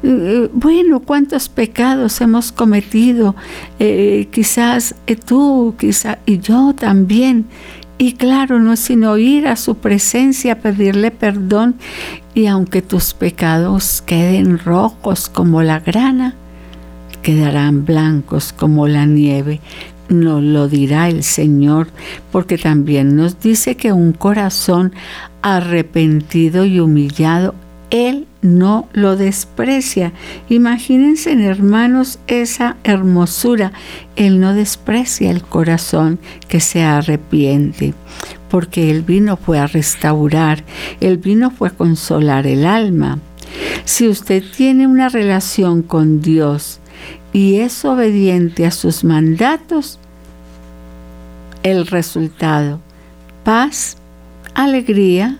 Eh, 0.05 0.49
bueno, 0.53 1.01
cuántos 1.01 1.49
pecados 1.49 2.21
hemos 2.21 2.53
cometido, 2.53 3.35
eh, 3.81 4.29
quizás 4.31 4.95
tú, 5.27 5.75
quizás 5.77 6.19
y 6.25 6.39
yo 6.39 6.73
también. 6.75 7.47
Y 7.97 8.15
claro, 8.15 8.59
no 8.59 8.73
es 8.73 8.81
sino 8.81 9.17
ir 9.19 9.47
a 9.47 9.57
su 9.57 9.77
presencia, 9.77 10.59
pedirle 10.59 11.11
perdón, 11.11 11.77
y 12.35 12.47
aunque 12.47 12.83
tus 12.83 13.15
pecados 13.15 14.03
queden 14.05 14.59
rojos 14.59 15.29
como 15.29 15.63
la 15.63 15.79
grana, 15.79 16.35
quedarán 17.23 17.85
blancos 17.85 18.53
como 18.53 18.89
la 18.89 19.07
nieve. 19.07 19.61
Nos 20.09 20.43
lo 20.43 20.69
dirá 20.69 21.09
el 21.09 21.23
Señor, 21.23 21.89
porque 22.33 22.59
también 22.59 23.17
nos 23.17 23.41
dice 23.41 23.77
que 23.77 23.93
un 23.93 24.13
corazón 24.13 24.93
arrepentido 25.41 26.65
y 26.65 26.81
humillado, 26.81 27.55
Él 27.91 28.27
no 28.45 28.89
lo 28.93 29.17
desprecia. 29.17 30.13
Imagínense, 30.51 31.33
hermanos, 31.33 32.19
esa 32.27 32.77
hermosura. 32.85 33.73
Él 34.17 34.39
no 34.39 34.53
desprecia 34.53 35.31
el 35.31 35.43
corazón 35.43 36.21
que 36.47 36.61
se 36.61 36.83
arrepiente, 36.83 37.95
porque 38.51 38.91
el 38.91 39.03
vino 39.03 39.39
fue 39.39 39.59
a 39.59 39.67
restaurar, 39.67 40.63
el 41.01 41.17
vino 41.17 41.51
fue 41.51 41.69
a 41.69 41.73
consolar 41.73 42.47
el 42.47 42.67
alma. 42.67 43.19
Si 43.87 44.07
usted 44.07 44.45
tiene 44.55 44.87
una 44.87 45.09
relación 45.09 45.83
con 45.83 46.21
Dios 46.21 46.81
y 47.33 47.57
es 47.57 47.85
obediente 47.87 48.67
a 48.67 48.71
sus 48.71 49.05
mandatos, 49.05 49.99
el 51.63 51.87
resultado, 51.87 52.79
paz, 53.43 53.97
alegría, 54.55 55.39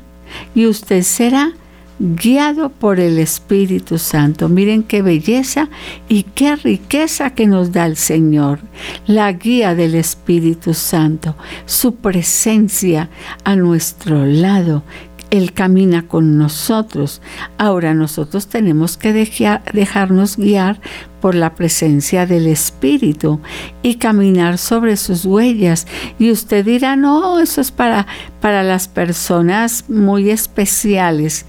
y 0.55 0.67
usted 0.67 1.03
será 1.03 1.53
guiado 1.99 2.71
por 2.71 3.01
el 3.01 3.19
Espíritu 3.19 3.99
Santo. 3.99 4.49
Miren 4.49 4.83
qué 4.83 5.03
belleza 5.03 5.69
y 6.09 6.25
qué 6.25 6.57
riqueza 6.57 7.31
que 7.31 7.47
nos 7.47 7.73
da 7.73 7.87
el 7.87 7.97
Señor. 7.97 8.61
La 9.07 9.33
guía 9.33 9.75
del 9.75 9.95
Espíritu 9.95 10.75
Santo, 10.75 11.37
su 11.67 11.97
presencia 11.97 13.11
a 13.45 13.57
nuestro 13.57 14.25
lado. 14.27 14.83
Él 15.31 15.53
camina 15.53 16.07
con 16.07 16.39
nosotros. 16.39 17.21
Ahora 17.59 17.93
nosotros 17.93 18.47
tenemos 18.47 18.97
que 18.97 19.13
dejarnos 19.13 20.37
guiar 20.37 20.81
por 21.21 21.35
la 21.35 21.55
presencia 21.55 22.25
del 22.25 22.47
Espíritu 22.47 23.41
y 23.83 23.97
caminar 23.97 24.59
sobre 24.59 24.97
sus 24.97 25.25
huellas. 25.25 25.89
Y 26.21 26.31
usted 26.31 26.65
dirá, 26.65 26.95
no, 26.95 27.41
eso 27.41 27.61
es 27.61 27.73
para, 27.73 28.07
para 28.41 28.63
las 28.63 28.87
personas 28.87 29.87
muy 29.89 30.31
especiales. 30.31 31.47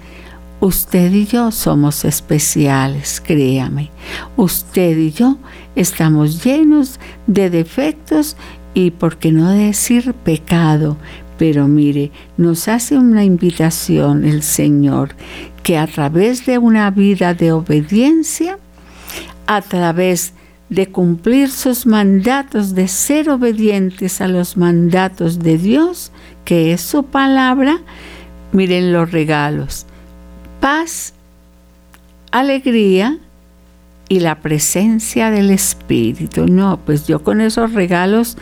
Usted 0.66 1.12
y 1.12 1.26
yo 1.26 1.52
somos 1.52 2.04
especiales, 2.04 3.22
créame. 3.24 3.92
Usted 4.36 4.98
y 4.98 5.12
yo 5.12 5.38
estamos 5.76 6.42
llenos 6.42 6.98
de 7.28 7.50
defectos 7.50 8.36
y, 8.74 8.90
por 8.90 9.16
qué 9.16 9.30
no 9.30 9.48
decir, 9.48 10.12
pecado. 10.12 10.96
Pero 11.38 11.68
mire, 11.68 12.10
nos 12.36 12.66
hace 12.66 12.98
una 12.98 13.22
invitación 13.22 14.24
el 14.24 14.42
Señor 14.42 15.10
que 15.62 15.78
a 15.78 15.86
través 15.86 16.46
de 16.46 16.58
una 16.58 16.90
vida 16.90 17.32
de 17.32 17.52
obediencia, 17.52 18.58
a 19.46 19.62
través 19.62 20.32
de 20.68 20.88
cumplir 20.88 21.48
sus 21.48 21.86
mandatos, 21.86 22.74
de 22.74 22.88
ser 22.88 23.30
obedientes 23.30 24.20
a 24.20 24.26
los 24.26 24.56
mandatos 24.56 25.38
de 25.38 25.58
Dios, 25.58 26.10
que 26.44 26.72
es 26.72 26.80
su 26.80 27.04
palabra, 27.04 27.82
miren 28.50 28.92
los 28.92 29.12
regalos 29.12 29.86
paz, 30.60 31.14
alegría 32.30 33.18
y 34.08 34.20
la 34.20 34.36
presencia 34.40 35.30
del 35.30 35.50
Espíritu. 35.50 36.46
No, 36.46 36.78
pues 36.84 37.06
yo 37.06 37.22
con 37.22 37.40
esos 37.40 37.72
regalos, 37.72 38.36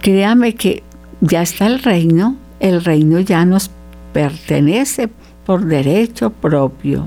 créame 0.00 0.54
que 0.54 0.82
ya 1.20 1.42
está 1.42 1.66
el 1.66 1.82
reino, 1.82 2.36
el 2.60 2.84
reino 2.84 3.20
ya 3.20 3.44
nos 3.44 3.70
pertenece 4.12 5.08
por 5.44 5.64
derecho 5.64 6.30
propio. 6.30 7.06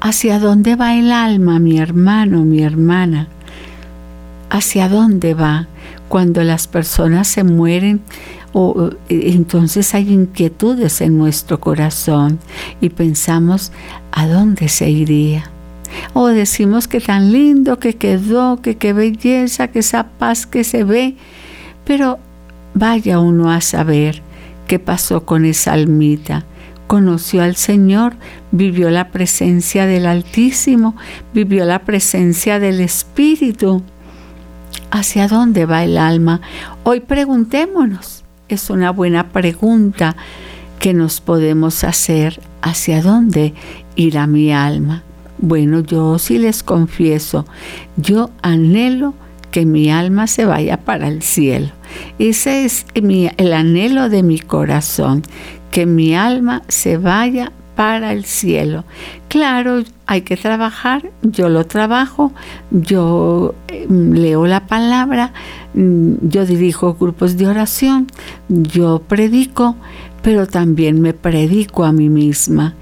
¿Hacia 0.00 0.38
dónde 0.38 0.76
va 0.76 0.96
el 0.96 1.12
alma, 1.12 1.58
mi 1.58 1.78
hermano, 1.78 2.44
mi 2.44 2.62
hermana? 2.62 3.28
¿Hacia 4.50 4.88
dónde 4.88 5.34
va 5.34 5.66
cuando 6.08 6.44
las 6.44 6.68
personas 6.68 7.26
se 7.26 7.42
mueren? 7.42 8.02
O, 8.54 8.90
eh, 9.08 9.32
entonces 9.32 9.94
hay 9.94 10.12
inquietudes 10.12 11.00
en 11.00 11.18
nuestro 11.18 11.60
corazón 11.60 12.38
y 12.80 12.88
pensamos, 12.88 13.72
¿a 14.12 14.26
dónde 14.26 14.68
se 14.68 14.88
iría? 14.88 15.50
O 16.12 16.28
decimos 16.28 16.88
que 16.88 17.00
tan 17.00 17.32
lindo 17.32 17.78
que 17.78 17.94
quedó, 17.94 18.62
que 18.62 18.76
qué 18.76 18.92
belleza, 18.92 19.68
que 19.68 19.80
esa 19.80 20.06
paz 20.18 20.46
que 20.46 20.62
se 20.64 20.84
ve, 20.84 21.16
pero 21.84 22.18
vaya 22.74 23.18
uno 23.18 23.50
a 23.50 23.60
saber 23.60 24.22
qué 24.68 24.78
pasó 24.78 25.26
con 25.26 25.44
esa 25.44 25.72
almita. 25.72 26.44
Conoció 26.86 27.42
al 27.42 27.56
Señor, 27.56 28.14
vivió 28.52 28.90
la 28.90 29.08
presencia 29.08 29.86
del 29.86 30.06
Altísimo, 30.06 30.94
vivió 31.32 31.64
la 31.64 31.80
presencia 31.80 32.60
del 32.60 32.80
Espíritu. 32.80 33.82
¿Hacia 34.90 35.26
dónde 35.26 35.66
va 35.66 35.82
el 35.82 35.98
alma? 35.98 36.40
Hoy 36.84 37.00
preguntémonos, 37.00 38.23
es 38.54 38.70
una 38.70 38.90
buena 38.90 39.28
pregunta 39.28 40.16
que 40.78 40.94
nos 40.94 41.20
podemos 41.20 41.84
hacer 41.84 42.40
hacia 42.62 43.02
dónde 43.02 43.54
irá 43.96 44.26
mi 44.26 44.52
alma. 44.52 45.02
Bueno, 45.38 45.80
yo 45.80 46.18
sí 46.18 46.38
les 46.38 46.62
confieso, 46.62 47.44
yo 47.96 48.30
anhelo 48.42 49.14
que 49.50 49.66
mi 49.66 49.90
alma 49.90 50.26
se 50.26 50.46
vaya 50.46 50.78
para 50.78 51.08
el 51.08 51.22
cielo. 51.22 51.68
Ese 52.18 52.64
es 52.64 52.86
el 52.94 53.52
anhelo 53.52 54.08
de 54.08 54.22
mi 54.22 54.38
corazón, 54.38 55.22
que 55.70 55.86
mi 55.86 56.14
alma 56.14 56.62
se 56.68 56.96
vaya 56.96 57.52
para 57.74 58.12
el 58.12 58.24
cielo. 58.24 58.84
Claro, 59.28 59.82
hay 60.06 60.22
que 60.22 60.36
trabajar, 60.36 61.10
yo 61.22 61.48
lo 61.48 61.66
trabajo, 61.66 62.32
yo 62.70 63.54
em, 63.68 64.12
leo 64.12 64.46
la 64.46 64.66
palabra, 64.66 65.32
mm, 65.74 66.14
yo 66.22 66.46
dirijo 66.46 66.94
grupos 66.94 67.36
de 67.36 67.46
oración, 67.48 68.06
yo 68.48 69.00
predico, 69.00 69.76
pero 70.24 70.46
también 70.46 71.02
me 71.02 71.12
predico 71.12 71.84
a 71.84 71.92
mí 71.92 72.08
misma. 72.08 72.74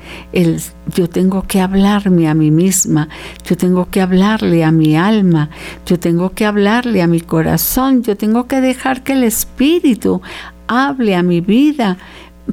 Yo 0.94 1.08
tengo 1.08 1.42
que 1.42 1.60
hablarme 1.60 2.28
a 2.28 2.34
mí 2.34 2.52
misma, 2.52 3.08
yo 3.44 3.56
tengo 3.56 3.88
que 3.90 4.00
hablarle 4.00 4.62
a 4.62 4.70
mi 4.70 4.96
alma, 4.96 5.50
yo 5.84 5.98
tengo 5.98 6.30
que 6.30 6.46
hablarle 6.46 7.02
a 7.02 7.08
mi 7.08 7.20
corazón, 7.20 8.04
yo 8.04 8.16
tengo 8.16 8.46
que 8.46 8.60
dejar 8.60 9.02
que 9.02 9.14
el 9.14 9.24
Espíritu 9.24 10.22
hable 10.68 11.16
a 11.16 11.22
mi 11.24 11.40
vida 11.40 11.98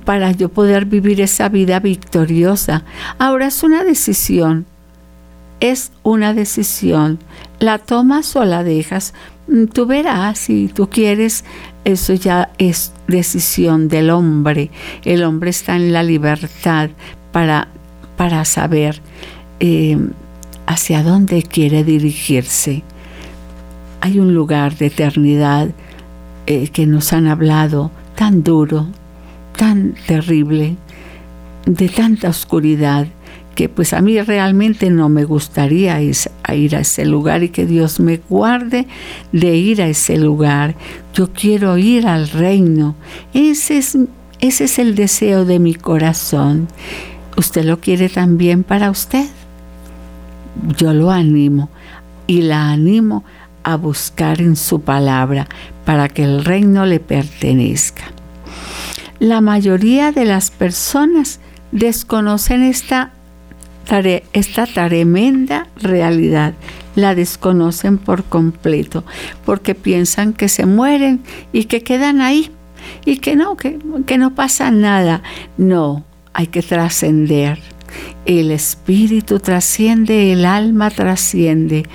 para 0.05 0.31
yo 0.31 0.49
poder 0.49 0.85
vivir 0.85 1.21
esa 1.21 1.49
vida 1.49 1.79
victoriosa. 1.79 2.83
Ahora 3.17 3.47
es 3.47 3.63
una 3.63 3.83
decisión, 3.83 4.65
es 5.59 5.91
una 6.03 6.33
decisión. 6.33 7.19
La 7.59 7.77
tomas 7.77 8.35
o 8.35 8.45
la 8.45 8.63
dejas. 8.63 9.13
Mm, 9.47 9.65
tú 9.65 9.85
verás 9.85 10.39
si 10.39 10.67
tú 10.67 10.89
quieres, 10.89 11.43
eso 11.85 12.13
ya 12.13 12.51
es 12.57 12.93
decisión 13.07 13.87
del 13.87 14.09
hombre. 14.09 14.71
El 15.03 15.23
hombre 15.23 15.49
está 15.49 15.75
en 15.75 15.91
la 15.91 16.03
libertad 16.03 16.89
para, 17.31 17.67
para 18.15 18.45
saber 18.45 19.01
eh, 19.59 19.97
hacia 20.67 21.03
dónde 21.03 21.43
quiere 21.43 21.83
dirigirse. 21.83 22.83
Hay 24.01 24.19
un 24.19 24.33
lugar 24.33 24.77
de 24.77 24.85
eternidad 24.85 25.69
eh, 26.45 26.69
que 26.69 26.85
nos 26.85 27.11
han 27.11 27.27
hablado 27.27 27.91
tan 28.15 28.43
duro, 28.43 28.87
tan 29.59 29.93
terrible, 30.07 30.77
de 31.65 31.89
tanta 31.89 32.29
oscuridad, 32.29 33.07
que 33.55 33.67
pues 33.67 33.91
a 33.91 33.99
mí 33.99 34.19
realmente 34.21 34.89
no 34.89 35.09
me 35.09 35.25
gustaría 35.25 36.01
ir 36.01 36.15
a 36.47 36.79
ese 36.79 37.05
lugar 37.05 37.43
y 37.43 37.49
que 37.49 37.65
Dios 37.65 37.99
me 37.99 38.21
guarde 38.29 38.87
de 39.33 39.57
ir 39.57 39.81
a 39.81 39.87
ese 39.89 40.17
lugar. 40.17 40.75
Yo 41.13 41.33
quiero 41.33 41.77
ir 41.77 42.07
al 42.07 42.29
reino. 42.29 42.95
Ese 43.33 43.79
es, 43.79 43.97
ese 44.39 44.63
es 44.63 44.79
el 44.79 44.95
deseo 44.95 45.43
de 45.43 45.59
mi 45.59 45.75
corazón. 45.75 46.69
¿Usted 47.35 47.65
lo 47.65 47.81
quiere 47.81 48.07
también 48.07 48.63
para 48.63 48.89
usted? 48.89 49.25
Yo 50.77 50.93
lo 50.93 51.11
animo 51.11 51.69
y 52.27 52.43
la 52.43 52.71
animo 52.71 53.25
a 53.63 53.75
buscar 53.75 54.39
en 54.39 54.55
su 54.55 54.79
palabra 54.79 55.49
para 55.83 56.07
que 56.07 56.23
el 56.23 56.45
reino 56.45 56.85
le 56.85 57.01
pertenezca. 57.01 58.05
La 59.19 59.41
mayoría 59.41 60.11
de 60.11 60.25
las 60.25 60.49
personas 60.49 61.39
desconocen 61.71 62.63
esta, 62.63 63.11
esta 64.33 64.65
tremenda 64.65 65.67
realidad. 65.77 66.53
La 66.95 67.15
desconocen 67.15 67.97
por 67.97 68.23
completo 68.23 69.03
porque 69.45 69.75
piensan 69.75 70.33
que 70.33 70.49
se 70.49 70.65
mueren 70.65 71.21
y 71.53 71.65
que 71.65 71.83
quedan 71.83 72.21
ahí 72.21 72.51
y 73.05 73.17
que 73.17 73.35
no, 73.35 73.55
que, 73.55 73.79
que 74.05 74.17
no 74.17 74.35
pasa 74.35 74.71
nada. 74.71 75.21
No, 75.57 76.03
hay 76.33 76.47
que 76.47 76.61
trascender. 76.61 77.59
El 78.25 78.51
espíritu 78.51 79.39
trasciende, 79.39 80.31
el 80.31 80.45
alma 80.45 80.89
trasciende. 80.89 81.85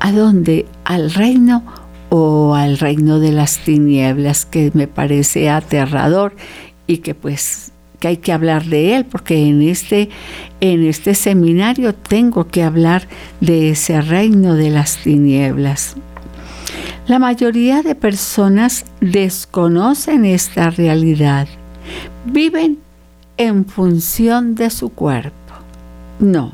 ¿A 0.00 0.12
dónde? 0.12 0.66
Al 0.84 1.12
reino 1.12 1.62
o 2.10 2.54
al 2.54 2.78
reino 2.78 3.18
de 3.18 3.32
las 3.32 3.58
tinieblas, 3.58 4.44
que 4.44 4.70
me 4.74 4.86
parece 4.86 5.48
aterrador 5.48 6.34
y 6.86 6.98
que 6.98 7.14
pues 7.14 7.72
que 8.00 8.08
hay 8.08 8.16
que 8.16 8.32
hablar 8.32 8.64
de 8.64 8.96
él, 8.96 9.04
porque 9.04 9.46
en 9.46 9.62
este, 9.62 10.08
en 10.60 10.84
este 10.84 11.14
seminario 11.14 11.94
tengo 11.94 12.48
que 12.48 12.62
hablar 12.62 13.06
de 13.40 13.70
ese 13.70 14.00
reino 14.00 14.54
de 14.54 14.70
las 14.70 14.96
tinieblas. 14.96 15.96
La 17.06 17.18
mayoría 17.18 17.82
de 17.82 17.94
personas 17.94 18.86
desconocen 19.00 20.24
esta 20.24 20.70
realidad, 20.70 21.46
viven 22.24 22.78
en 23.36 23.66
función 23.66 24.54
de 24.54 24.70
su 24.70 24.90
cuerpo. 24.90 25.34
No, 26.18 26.52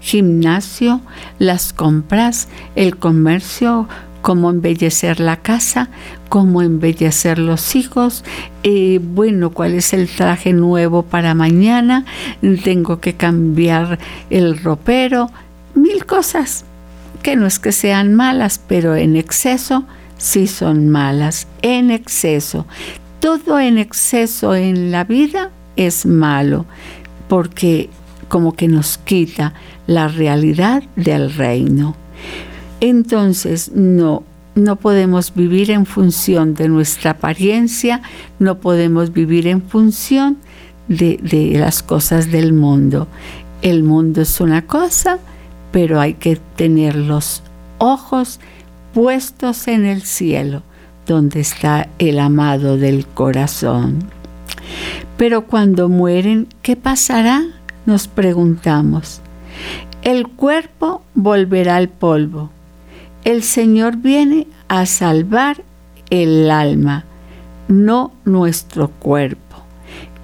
gimnasio, 0.00 1.00
las 1.38 1.72
compras, 1.72 2.48
el 2.76 2.98
comercio, 2.98 3.88
cómo 4.24 4.48
embellecer 4.48 5.20
la 5.20 5.36
casa, 5.36 5.90
cómo 6.30 6.62
embellecer 6.62 7.38
los 7.38 7.76
hijos, 7.76 8.24
eh, 8.62 8.98
bueno, 9.02 9.50
cuál 9.50 9.74
es 9.74 9.92
el 9.92 10.08
traje 10.08 10.54
nuevo 10.54 11.02
para 11.02 11.34
mañana, 11.34 12.06
tengo 12.64 13.00
que 13.00 13.16
cambiar 13.16 13.98
el 14.30 14.56
ropero, 14.56 15.30
mil 15.74 16.06
cosas 16.06 16.64
que 17.22 17.36
no 17.36 17.46
es 17.46 17.58
que 17.58 17.70
sean 17.70 18.14
malas, 18.14 18.58
pero 18.66 18.96
en 18.96 19.16
exceso 19.16 19.84
sí 20.16 20.46
son 20.46 20.88
malas, 20.88 21.46
en 21.60 21.90
exceso. 21.90 22.64
Todo 23.20 23.60
en 23.60 23.76
exceso 23.76 24.54
en 24.54 24.90
la 24.90 25.04
vida 25.04 25.50
es 25.76 26.06
malo, 26.06 26.64
porque 27.28 27.90
como 28.28 28.56
que 28.56 28.68
nos 28.68 28.96
quita 28.96 29.52
la 29.86 30.08
realidad 30.08 30.82
del 30.96 31.30
reino. 31.34 31.94
Entonces, 32.86 33.72
no, 33.72 34.24
no 34.54 34.76
podemos 34.76 35.34
vivir 35.34 35.70
en 35.70 35.86
función 35.86 36.52
de 36.52 36.68
nuestra 36.68 37.12
apariencia, 37.12 38.02
no 38.38 38.58
podemos 38.58 39.10
vivir 39.10 39.46
en 39.46 39.62
función 39.62 40.36
de, 40.86 41.16
de, 41.16 41.58
las 41.58 41.82
cosas 41.82 42.30
del 42.30 42.52
mundo. 42.52 43.08
El 43.62 43.84
mundo 43.84 44.20
es 44.20 44.38
una 44.38 44.66
cosa, 44.66 45.18
pero 45.72 45.98
hay 45.98 46.12
que 46.12 46.36
tener 46.56 46.94
los 46.94 47.42
ojos 47.78 48.38
puestos 48.92 49.66
en 49.66 49.86
el 49.86 50.02
cielo, 50.02 50.62
donde 51.06 51.40
está 51.40 51.88
el 51.98 52.18
amado 52.18 52.76
del 52.76 53.06
corazón. 53.06 54.10
Pero 55.16 55.46
cuando 55.46 55.88
mueren, 55.88 56.48
¿qué 56.60 56.76
pasará? 56.76 57.44
Nos 57.86 58.08
preguntamos. 58.08 59.22
El 60.02 60.28
cuerpo 60.28 61.00
volverá 61.14 61.76
al 61.76 61.88
polvo 61.88 62.50
el 63.24 63.42
Señor 63.42 63.96
viene 63.96 64.46
a 64.68 64.86
salvar 64.86 65.64
el 66.10 66.50
alma, 66.50 67.04
no 67.68 68.12
nuestro 68.24 68.88
cuerpo. 68.88 69.40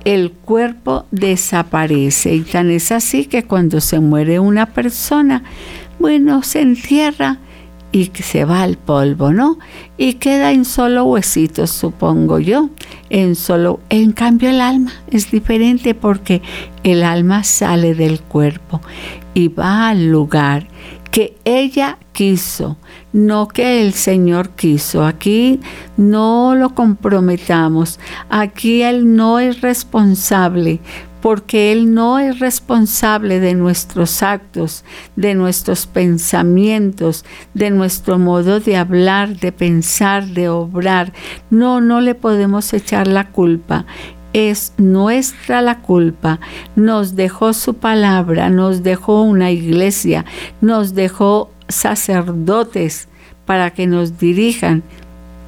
El 0.04 0.32
cuerpo 0.32 1.06
desaparece 1.10 2.34
y 2.34 2.40
tan 2.40 2.70
es 2.70 2.92
así 2.92 3.26
que 3.26 3.44
cuando 3.44 3.80
se 3.80 4.00
muere 4.00 4.38
una 4.38 4.66
persona, 4.66 5.42
bueno, 5.98 6.42
se 6.42 6.62
entierra 6.62 7.38
y 7.92 8.10
se 8.14 8.44
va 8.44 8.62
al 8.62 8.76
polvo, 8.76 9.32
¿no? 9.32 9.58
Y 9.96 10.14
queda 10.14 10.52
en 10.52 10.64
solo 10.64 11.04
huesitos, 11.04 11.70
supongo 11.70 12.38
yo. 12.38 12.70
En 13.10 13.34
solo, 13.34 13.80
en 13.90 14.12
cambio 14.12 14.50
el 14.50 14.60
alma 14.60 14.92
es 15.10 15.30
diferente 15.30 15.94
porque 15.94 16.40
el 16.84 17.02
alma 17.02 17.44
sale 17.44 17.94
del 17.94 18.20
cuerpo 18.20 18.80
y 19.34 19.48
va 19.48 19.88
al 19.88 20.10
lugar 20.10 20.69
que 21.10 21.36
ella 21.44 21.98
quiso, 22.12 22.76
no 23.12 23.48
que 23.48 23.82
el 23.82 23.94
Señor 23.94 24.50
quiso. 24.50 25.04
Aquí 25.04 25.60
no 25.96 26.54
lo 26.54 26.74
comprometamos, 26.74 27.98
aquí 28.28 28.82
Él 28.82 29.16
no 29.16 29.38
es 29.38 29.60
responsable, 29.60 30.80
porque 31.20 31.72
Él 31.72 31.92
no 31.92 32.18
es 32.18 32.38
responsable 32.38 33.40
de 33.40 33.54
nuestros 33.54 34.22
actos, 34.22 34.84
de 35.16 35.34
nuestros 35.34 35.86
pensamientos, 35.86 37.24
de 37.54 37.70
nuestro 37.70 38.18
modo 38.18 38.60
de 38.60 38.76
hablar, 38.76 39.36
de 39.36 39.52
pensar, 39.52 40.26
de 40.26 40.48
obrar. 40.48 41.12
No, 41.50 41.80
no 41.80 42.00
le 42.00 42.14
podemos 42.14 42.72
echar 42.72 43.06
la 43.06 43.28
culpa 43.28 43.84
es 44.32 44.72
nuestra 44.78 45.62
la 45.62 45.80
culpa. 45.80 46.40
Nos 46.76 47.16
dejó 47.16 47.52
su 47.52 47.74
palabra, 47.74 48.50
nos 48.50 48.82
dejó 48.82 49.22
una 49.22 49.50
iglesia, 49.50 50.24
nos 50.60 50.94
dejó 50.94 51.50
sacerdotes 51.68 53.08
para 53.46 53.70
que 53.70 53.86
nos 53.86 54.18
dirijan. 54.18 54.82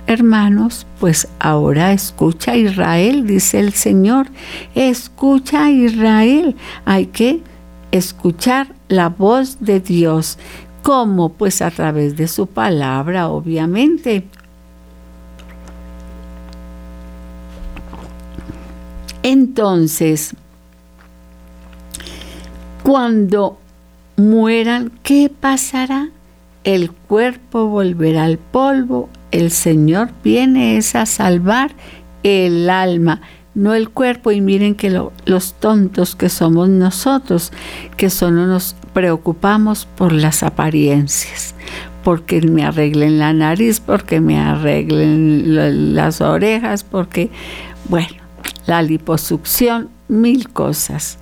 Hermanos, 0.06 0.86
pues 0.98 1.28
ahora 1.38 1.92
escucha 1.92 2.56
Israel, 2.56 3.26
dice 3.26 3.60
el 3.60 3.72
Señor, 3.72 4.26
escucha 4.74 5.70
Israel. 5.70 6.56
Hay 6.84 7.06
que 7.06 7.40
escuchar 7.92 8.74
la 8.88 9.08
voz 9.08 9.58
de 9.60 9.78
Dios. 9.80 10.38
¿Cómo? 10.82 11.28
Pues 11.28 11.62
a 11.62 11.70
través 11.70 12.16
de 12.16 12.26
su 12.26 12.48
palabra, 12.48 13.28
obviamente. 13.28 14.26
Entonces, 19.22 20.34
cuando 22.82 23.58
mueran, 24.16 24.90
¿qué 25.02 25.30
pasará? 25.30 26.08
El 26.64 26.90
cuerpo 26.90 27.66
volverá 27.66 28.24
al 28.24 28.38
polvo, 28.38 29.08
el 29.30 29.50
Señor 29.50 30.10
viene 30.22 30.76
es 30.76 30.94
a 30.94 31.06
salvar 31.06 31.72
el 32.22 32.70
alma, 32.70 33.20
no 33.54 33.74
el 33.74 33.88
cuerpo. 33.90 34.30
Y 34.32 34.40
miren 34.40 34.74
que 34.74 34.90
los 35.24 35.54
tontos 35.54 36.16
que 36.16 36.28
somos 36.28 36.68
nosotros, 36.68 37.52
que 37.96 38.10
solo 38.10 38.46
nos 38.46 38.76
preocupamos 38.92 39.86
por 39.86 40.12
las 40.12 40.42
apariencias, 40.42 41.54
porque 42.04 42.40
me 42.42 42.64
arreglen 42.64 43.18
la 43.18 43.32
nariz, 43.32 43.80
porque 43.80 44.20
me 44.20 44.38
arreglen 44.38 45.94
las 45.94 46.20
orejas, 46.20 46.84
porque, 46.84 47.30
bueno, 47.88 48.21
la 48.66 48.82
liposucción, 48.82 49.88
mil 50.08 50.50
cosas 50.50 51.18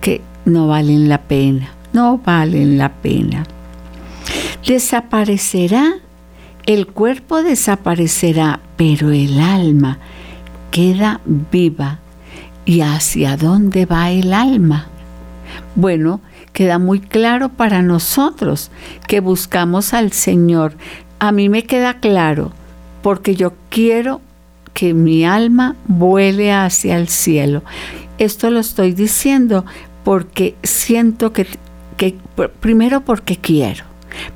que 0.00 0.20
no 0.44 0.66
valen 0.66 1.08
la 1.08 1.22
pena, 1.22 1.72
no 1.92 2.18
valen 2.18 2.78
la 2.78 2.92
pena. 2.92 3.44
Desaparecerá, 4.66 5.94
el 6.66 6.86
cuerpo 6.86 7.42
desaparecerá, 7.42 8.60
pero 8.76 9.10
el 9.10 9.40
alma 9.40 9.98
queda 10.70 11.20
viva. 11.24 11.98
¿Y 12.64 12.80
hacia 12.80 13.36
dónde 13.36 13.86
va 13.86 14.12
el 14.12 14.32
alma? 14.32 14.86
Bueno, 15.74 16.20
queda 16.52 16.78
muy 16.78 17.00
claro 17.00 17.48
para 17.48 17.82
nosotros 17.82 18.70
que 19.08 19.20
buscamos 19.20 19.92
al 19.94 20.12
Señor. 20.12 20.76
A 21.18 21.32
mí 21.32 21.48
me 21.48 21.64
queda 21.64 21.94
claro, 21.94 22.52
porque 23.02 23.34
yo 23.34 23.54
quiero 23.68 24.20
que 24.74 24.94
mi 24.94 25.24
alma 25.24 25.76
vuele 25.86 26.52
hacia 26.52 26.96
el 26.96 27.08
cielo. 27.08 27.62
Esto 28.18 28.50
lo 28.50 28.60
estoy 28.60 28.92
diciendo 28.92 29.64
porque 30.04 30.54
siento 30.62 31.32
que, 31.32 31.46
que 31.96 32.16
primero 32.60 33.02
porque 33.02 33.36
quiero, 33.36 33.84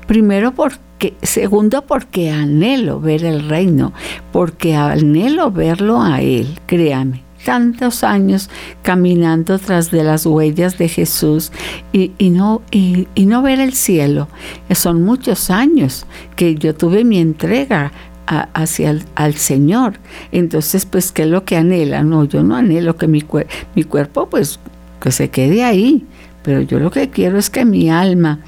primero 0.07 0.53
porque, 0.53 1.13
segundo 1.21 1.83
porque 1.83 2.31
anhelo 2.31 2.99
ver 2.99 3.23
el 3.23 3.47
reino, 3.47 3.93
porque 4.31 4.75
anhelo 4.75 5.51
verlo 5.51 6.01
a 6.01 6.21
Él, 6.21 6.59
créame 6.65 7.27
tantos 7.47 8.03
años 8.03 8.49
caminando 8.81 9.57
tras 9.57 9.89
de 9.89 10.03
las 10.03 10.25
huellas 10.25 10.77
de 10.77 10.89
Jesús 10.89 11.53
y, 11.93 12.11
no, 12.29 12.61
y, 12.71 13.07
y, 13.15 13.25
no 13.25 13.41
ver 13.41 13.61
el 13.61 13.71
cielo. 13.71 14.27
Son 14.71 15.03
muchos 15.03 15.49
años 15.49 16.05
que 16.35 16.55
yo 16.55 16.75
tuve 16.75 17.05
mi 17.05 17.19
entrega 17.19 17.93
hacia 18.27 18.91
el, 18.91 19.03
al 19.15 19.33
Señor. 19.35 19.99
Entonces, 20.31 20.85
pues, 20.85 21.11
¿qué 21.11 21.23
es 21.23 21.29
lo 21.29 21.45
que 21.45 21.57
anhela? 21.57 22.03
No, 22.03 22.25
yo 22.25 22.43
no 22.43 22.55
anhelo 22.55 22.95
que 22.95 23.07
mi, 23.07 23.23
mi 23.75 23.83
cuerpo, 23.83 24.29
pues, 24.29 24.59
que 24.99 25.11
se 25.11 25.29
quede 25.29 25.63
ahí, 25.63 26.05
pero 26.43 26.61
yo 26.61 26.79
lo 26.79 26.91
que 26.91 27.09
quiero 27.09 27.37
es 27.37 27.49
que 27.49 27.65
mi 27.65 27.89
alma 27.89 28.39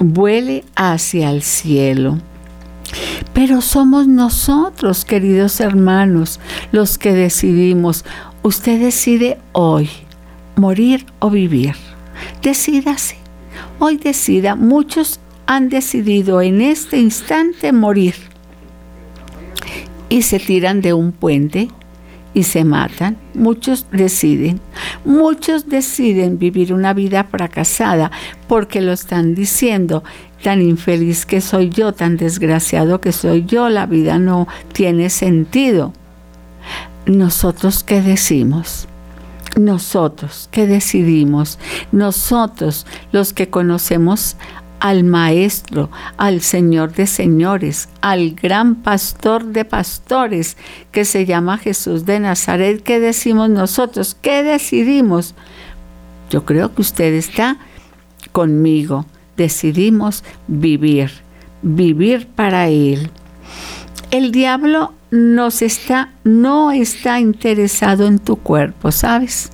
vuele 0.00 0.64
hacia 0.76 1.30
el 1.30 1.42
cielo. 1.42 2.18
Pero 3.32 3.60
somos 3.60 4.08
nosotros, 4.08 5.04
queridos 5.04 5.60
hermanos, 5.60 6.40
los 6.72 6.98
que 6.98 7.12
decidimos 7.12 8.04
usted 8.42 8.80
decide 8.80 9.38
hoy 9.52 9.88
morir 10.56 11.06
o 11.18 11.30
vivir. 11.30 11.74
Decídase. 12.42 13.16
Hoy 13.78 13.96
decida. 13.96 14.56
Muchos 14.56 15.20
han 15.46 15.68
decidido 15.68 16.40
en 16.42 16.60
este 16.60 16.98
instante 16.98 17.72
morir 17.72 18.14
y 20.08 20.22
se 20.22 20.38
tiran 20.38 20.80
de 20.80 20.92
un 20.92 21.12
puente 21.12 21.68
y 22.34 22.44
se 22.44 22.64
matan. 22.64 23.16
Muchos 23.34 23.86
deciden. 23.90 24.60
Muchos 25.04 25.68
deciden 25.68 26.38
vivir 26.38 26.72
una 26.72 26.94
vida 26.94 27.24
fracasada 27.24 28.10
porque 28.48 28.80
lo 28.80 28.92
están 28.92 29.34
diciendo. 29.34 30.04
Tan 30.42 30.62
infeliz 30.62 31.26
que 31.26 31.40
soy 31.40 31.70
yo, 31.70 31.92
tan 31.92 32.16
desgraciado 32.16 33.00
que 33.00 33.12
soy 33.12 33.44
yo, 33.44 33.68
la 33.68 33.86
vida 33.86 34.18
no 34.18 34.48
tiene 34.72 35.10
sentido. 35.10 35.92
Nosotros 37.06 37.82
qué 37.84 38.00
decimos? 38.00 38.86
Nosotros 39.58 40.48
qué 40.52 40.66
decidimos? 40.66 41.58
Nosotros 41.92 42.86
los 43.12 43.32
que 43.32 43.50
conocemos 43.50 44.36
al 44.80 45.04
Maestro, 45.04 45.90
al 46.16 46.40
Señor 46.40 46.92
de 46.92 47.06
señores, 47.06 47.88
al 48.00 48.32
gran 48.34 48.76
pastor 48.76 49.44
de 49.44 49.64
pastores 49.64 50.56
que 50.90 51.04
se 51.04 51.26
llama 51.26 51.58
Jesús 51.58 52.06
de 52.06 52.18
Nazaret. 52.18 52.82
¿Qué 52.82 52.98
decimos 52.98 53.50
nosotros? 53.50 54.16
¿Qué 54.20 54.42
decidimos? 54.42 55.34
Yo 56.30 56.44
creo 56.44 56.74
que 56.74 56.82
usted 56.82 57.14
está 57.14 57.58
conmigo. 58.32 59.06
Decidimos 59.36 60.24
vivir, 60.48 61.10
vivir 61.62 62.26
para 62.26 62.68
Él. 62.68 63.10
El 64.10 64.32
diablo 64.32 64.92
nos 65.10 65.62
está, 65.62 66.12
no 66.24 66.72
está 66.72 67.20
interesado 67.20 68.06
en 68.06 68.18
tu 68.18 68.36
cuerpo, 68.36 68.92
¿sabes? 68.92 69.50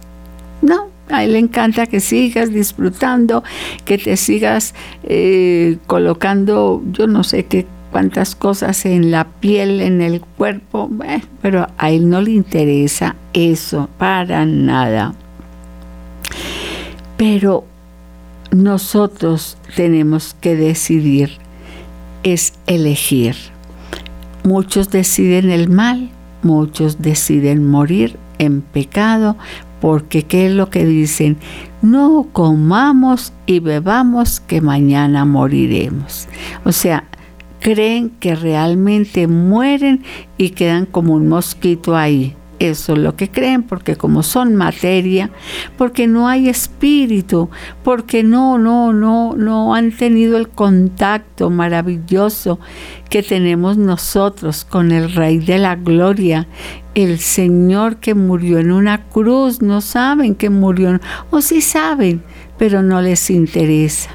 No, 0.62 0.88
a 1.11 1.25
él 1.25 1.33
le 1.33 1.38
encanta 1.38 1.87
que 1.87 2.01
sigas 2.01 2.53
disfrutando, 2.53 3.45
que 3.85 3.99
te 3.99 4.16
sigas 4.16 4.75
eh, 5.05 5.79
colocando, 5.87 6.83
yo 6.92 7.07
no 7.07 7.25
sé 7.25 7.45
qué 7.47 7.66
cuántas 7.97 8.35
cosas 8.35 8.85
en 8.85 9.11
la 9.11 9.25
piel, 9.25 9.81
en 9.81 10.03
el 10.03 10.21
cuerpo, 10.21 10.90
pero 11.40 11.66
a 11.79 11.90
él 11.90 12.11
no 12.11 12.21
le 12.21 12.33
interesa 12.33 13.16
eso 13.33 13.88
para 13.97 14.45
nada. 14.45 15.14
Pero 17.16 17.64
nosotros 18.51 19.57
tenemos 19.77 20.37
que 20.42 20.57
decidir, 20.57 21.38
es 22.23 22.53
elegir. 22.66 23.35
Muchos 24.45 24.90
deciden 24.90 25.51
el 25.51 25.71
mal, 25.71 26.11
muchos 26.42 27.01
deciden 27.01 27.66
morir 27.66 28.19
en 28.38 28.61
pecado, 28.61 29.37
porque 29.87 30.25
¿qué 30.25 30.46
es 30.46 30.53
lo 30.53 30.68
que 30.68 30.85
dicen? 30.85 31.37
No 31.81 32.27
comamos 32.33 33.33
y 33.46 33.61
bebamos 33.61 34.40
que 34.40 34.61
mañana 34.61 35.25
moriremos. 35.25 36.27
O 36.64 36.72
sea, 36.72 37.05
creen 37.61 38.11
que 38.11 38.35
realmente 38.35 39.29
mueren 39.29 40.03
y 40.38 40.51
quedan 40.51 40.87
como 40.87 41.14
un 41.14 41.29
mosquito 41.29 41.94
ahí. 41.94 42.35
Eso 42.59 42.95
es 42.95 42.99
lo 43.01 43.16
que 43.16 43.31
creen, 43.31 43.62
porque 43.62 43.97
como 43.97 44.23
son 44.23 44.57
materia, 44.57 45.31
porque 45.77 46.07
no 46.07 46.27
hay 46.27 46.49
espíritu, 46.49 47.51
porque 47.85 48.23
no, 48.23 48.57
no, 48.57 48.95
no, 48.95 49.35
no 49.37 49.75
han 49.75 49.92
tenido 49.92 50.38
el 50.38 50.49
contacto 50.49 51.51
maravilloso 51.51 52.59
que 53.11 53.23
tenemos 53.23 53.77
nosotros 53.77 54.64
con 54.64 54.90
el 54.90 55.12
Rey 55.12 55.37
de 55.37 55.59
la 55.59 55.77
Gloria, 55.77 56.49
el 56.95 57.19
Señor 57.19 57.97
que 57.97 58.14
murió 58.14 58.59
en 58.59 58.73
una 58.73 59.05
cruz. 59.05 59.61
No 59.61 59.83
saben 59.83 60.35
que 60.35 60.49
murió, 60.49 60.99
o 61.31 61.42
sí 61.42 61.61
saben, 61.61 62.23
pero 62.57 62.83
no 62.83 63.03
les 63.03 63.29
interesa. 63.29 64.09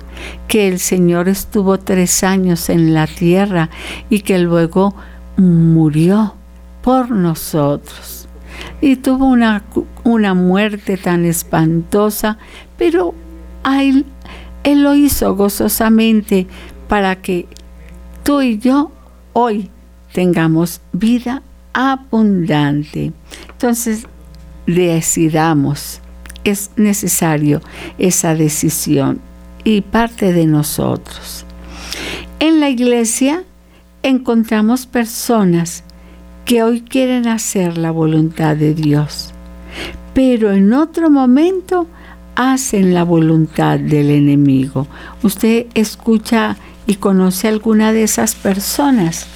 Que 0.48 0.68
el 0.68 0.80
Señor 0.80 1.30
estuvo 1.30 1.78
tres 1.78 2.24
años 2.24 2.70
en 2.70 2.96
la 2.96 3.06
tierra 3.06 3.70
y 4.10 4.22
que 4.22 4.40
luego 4.40 4.96
murió 5.38 6.34
por 6.82 7.12
nosotros 7.12 8.21
y 8.82 8.96
tuvo 8.96 9.28
una, 9.28 9.64
una 10.04 10.34
muerte 10.34 10.98
tan 10.98 11.24
espantosa, 11.26 12.38
pero 12.78 13.14
él, 13.64 14.06
él 14.64 14.84
lo 14.84 14.96
hizo 14.96 15.36
gozosamente 15.36 16.48
para 16.88 17.22
que 17.22 17.48
tú 18.24 18.42
y 18.42 18.58
yo 18.58 18.92
hoy 19.34 19.70
tengamos 20.12 20.82
vida 20.92 21.44
abundante. 21.74 23.14
Entonces, 23.52 24.08
decidamos, 24.66 26.02
es 26.44 26.72
necesario 26.76 27.62
esa 27.98 28.36
decisión 28.36 29.22
y 29.64 29.82
parte 29.82 30.34
de 30.34 30.48
nosotros. 30.48 31.46
En 32.40 32.60
la 32.60 32.70
iglesia 32.70 33.44
encontramos 34.04 34.88
personas 34.88 35.84
que 36.46 36.64
hoy 36.64 36.82
quieren 36.82 37.28
hacer 37.28 37.78
la 37.78 37.92
voluntad 37.92 38.56
de 38.56 38.74
Dios, 38.74 39.34
pero 40.14 40.52
en 40.52 40.74
otro 40.74 41.10
momento 41.10 41.88
hacen 42.36 42.94
la 42.94 43.04
voluntad 43.04 43.80
del 43.80 44.10
enemigo. 44.10 44.88
Usted 45.24 45.68
escucha 45.74 46.58
y 46.88 46.96
conoce 46.96 47.48
alguna 47.48 47.94
de 47.94 48.04
esas 48.04 48.36
personas. 48.36 49.28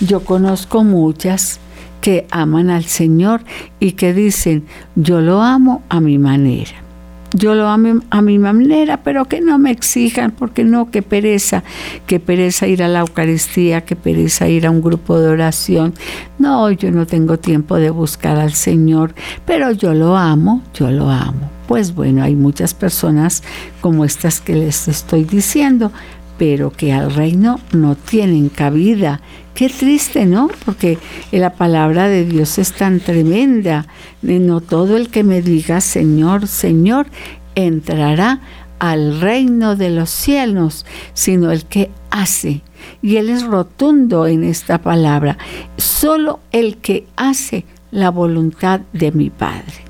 Yo 0.00 0.24
conozco 0.24 0.84
muchas 0.84 1.60
que 2.00 2.26
aman 2.30 2.70
al 2.70 2.84
Señor 2.84 3.42
y 3.78 3.92
que 3.92 4.12
dicen, 4.12 4.64
yo 4.96 5.20
lo 5.20 5.42
amo 5.42 5.82
a 5.88 6.00
mi 6.00 6.18
manera 6.18 6.89
yo 7.32 7.54
lo 7.54 7.68
amo 7.68 8.00
a 8.10 8.22
mi 8.22 8.38
manera, 8.38 9.02
pero 9.02 9.24
que 9.26 9.40
no 9.40 9.58
me 9.58 9.70
exijan, 9.70 10.30
porque 10.32 10.64
no, 10.64 10.90
que 10.90 11.02
pereza, 11.02 11.62
que 12.06 12.20
pereza 12.20 12.66
ir 12.66 12.82
a 12.82 12.88
la 12.88 13.00
Eucaristía, 13.00 13.82
que 13.82 13.96
pereza 13.96 14.48
ir 14.48 14.66
a 14.66 14.70
un 14.70 14.82
grupo 14.82 15.18
de 15.18 15.28
oración. 15.28 15.94
No, 16.38 16.70
yo 16.70 16.90
no 16.90 17.06
tengo 17.06 17.38
tiempo 17.38 17.76
de 17.76 17.90
buscar 17.90 18.38
al 18.38 18.52
Señor, 18.52 19.14
pero 19.46 19.70
yo 19.72 19.94
lo 19.94 20.16
amo, 20.16 20.62
yo 20.74 20.90
lo 20.90 21.10
amo. 21.10 21.50
Pues 21.68 21.94
bueno, 21.94 22.24
hay 22.24 22.34
muchas 22.34 22.74
personas 22.74 23.44
como 23.80 24.04
estas 24.04 24.40
que 24.40 24.54
les 24.54 24.88
estoy 24.88 25.22
diciendo, 25.24 25.92
pero 26.40 26.70
que 26.70 26.90
al 26.90 27.12
reino 27.12 27.60
no 27.72 27.96
tienen 27.96 28.48
cabida. 28.48 29.20
Qué 29.52 29.68
triste, 29.68 30.24
¿no? 30.24 30.48
Porque 30.64 30.96
la 31.32 31.52
palabra 31.52 32.08
de 32.08 32.24
Dios 32.24 32.56
es 32.56 32.72
tan 32.72 32.98
tremenda. 32.98 33.86
No 34.22 34.62
todo 34.62 34.96
el 34.96 35.10
que 35.10 35.22
me 35.22 35.42
diga 35.42 35.82
Señor, 35.82 36.48
Señor, 36.48 37.08
entrará 37.54 38.40
al 38.78 39.20
reino 39.20 39.76
de 39.76 39.90
los 39.90 40.08
cielos, 40.08 40.86
sino 41.12 41.50
el 41.50 41.66
que 41.66 41.90
hace. 42.10 42.62
Y 43.02 43.16
Él 43.16 43.28
es 43.28 43.44
rotundo 43.44 44.26
en 44.26 44.42
esta 44.42 44.78
palabra. 44.78 45.36
Solo 45.76 46.40
el 46.52 46.78
que 46.78 47.06
hace 47.16 47.66
la 47.90 48.08
voluntad 48.10 48.80
de 48.94 49.12
mi 49.12 49.28
Padre. 49.28 49.89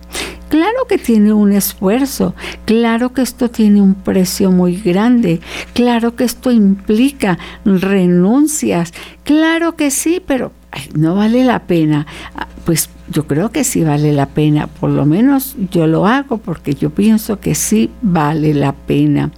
Claro 0.50 0.86
que 0.88 0.98
tiene 0.98 1.32
un 1.32 1.52
esfuerzo, 1.52 2.34
claro 2.64 3.12
que 3.12 3.22
esto 3.22 3.50
tiene 3.50 3.80
un 3.80 3.94
precio 3.94 4.50
muy 4.50 4.74
grande, 4.74 5.40
claro 5.74 6.16
que 6.16 6.24
esto 6.24 6.50
implica 6.50 7.38
renuncias, 7.64 8.92
claro 9.22 9.76
que 9.76 9.92
sí, 9.92 10.20
pero 10.26 10.50
no 10.92 11.14
vale 11.14 11.44
la 11.44 11.60
pena. 11.60 12.04
Ah, 12.34 12.48
pues 12.64 12.90
yo 13.12 13.28
creo 13.28 13.52
que 13.52 13.62
sí 13.62 13.84
vale 13.84 14.12
la 14.12 14.26
pena, 14.26 14.66
por 14.66 14.90
lo 14.90 15.06
menos 15.06 15.54
yo 15.70 15.86
lo 15.86 16.04
hago 16.08 16.38
porque 16.38 16.74
yo 16.74 16.90
pienso 16.90 17.38
que 17.38 17.54
sí 17.54 17.88
vale 18.02 18.52
la 18.52 18.72
pena, 18.72 19.30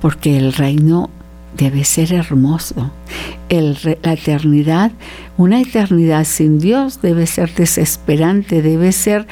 porque 0.00 0.36
el 0.36 0.52
reino 0.52 1.10
debe 1.56 1.82
ser 1.82 2.12
hermoso. 2.12 2.92
la 3.50 4.12
eternidad, 4.12 4.92
una 5.36 5.60
eternidad 5.60 6.24
sin 6.24 6.60
Dios 6.60 7.02
debe 7.02 7.26
ser 7.26 7.52
desesperante, 7.54 8.62
debe 8.62 8.92
ser 8.92 9.26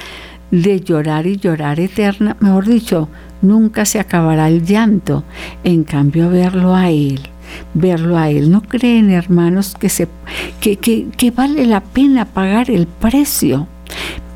de 0.53 0.81
llorar 0.81 1.27
y 1.27 1.38
llorar 1.38 1.81
eterna, 1.81 2.37
mejor 2.38 2.67
dicho, 2.67 3.09
nunca 3.41 3.85
se 3.85 3.99
acabará 3.99 4.49
el 4.49 4.65
llanto. 4.65 5.25
En 5.65 5.83
cambio, 5.83 6.31
verlo 6.31 6.77
a 6.77 6.91
Él, 6.91 7.21
verlo 7.75 8.17
a 8.17 8.31
Él. 8.31 8.53
¿No 8.53 8.61
creen, 8.61 9.11
hermanos, 9.11 9.75
que, 9.75 9.88
se, 9.88 10.07
que, 10.61 10.77
que, 10.77 11.09
que 11.17 11.31
vale 11.33 11.67
la 11.67 11.81
pena 11.81 12.27
pagar 12.27 12.71
el 12.71 12.87
precio? 12.87 13.67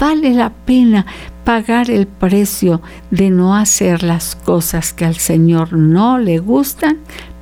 Vale 0.01 0.33
la 0.33 0.51
pena 0.51 1.07
pagar 1.45 1.91
el 1.91 2.07
precio 2.07 2.83
de 3.11 3.31
no 3.31 3.55
hacer 3.55 4.03
las 4.03 4.35
cosas 4.35 4.93
que 4.93 5.05
al 5.05 5.17
Señor 5.17 5.75
no 5.75 6.19
le 6.19 6.39
gustan 6.39 6.99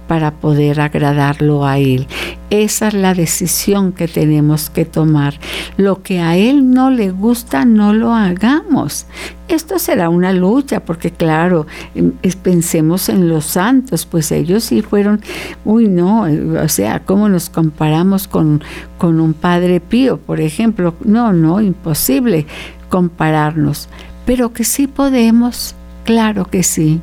para 0.07 0.33
poder 0.33 0.81
agradarlo 0.81 1.65
a 1.65 1.79
Él. 1.79 2.07
Esa 2.51 2.89
es 2.89 2.95
la 2.95 3.15
decisión 3.15 3.93
que 3.93 4.07
tenemos 4.07 4.71
que 4.71 4.85
tomar. 4.85 5.35
Lo 5.77 6.03
que 6.03 6.21
a 6.21 6.37
Él 6.37 6.71
no 6.71 6.91
le 6.91 7.11
gusta, 7.11 7.65
no 7.65 7.93
lo 7.93 8.15
hagamos. 8.15 9.07
Esto 9.49 9.79
será 9.79 10.09
una 10.09 10.33
lucha, 10.33 10.81
porque 10.81 11.11
claro, 11.11 11.67
em, 11.95 12.13
pensemos 12.43 13.09
en 13.09 13.29
los 13.29 13.45
santos, 13.45 14.07
pues 14.07 14.31
ellos 14.33 14.65
sí 14.65 14.83
fueron, 14.83 15.21
uy 15.65 15.89
no, 15.89 16.23
o 16.63 16.69
sea, 16.69 17.01
¿cómo 17.01 17.29
nos 17.29 17.51
comparamos 17.51 18.29
con, 18.29 18.63
con 18.99 19.21
un 19.21 19.35
Padre 19.35 19.81
Pío, 19.81 20.19
por 20.19 20.41
ejemplo? 20.41 20.95
No, 21.05 21.33
no, 21.33 21.61
imposible 21.61 22.47
compararnos, 22.89 23.89
pero 24.25 24.53
que 24.53 24.65
sí 24.65 24.87
podemos, 24.87 25.75
claro 26.05 26.45
que 26.45 26.63
sí. 26.63 27.01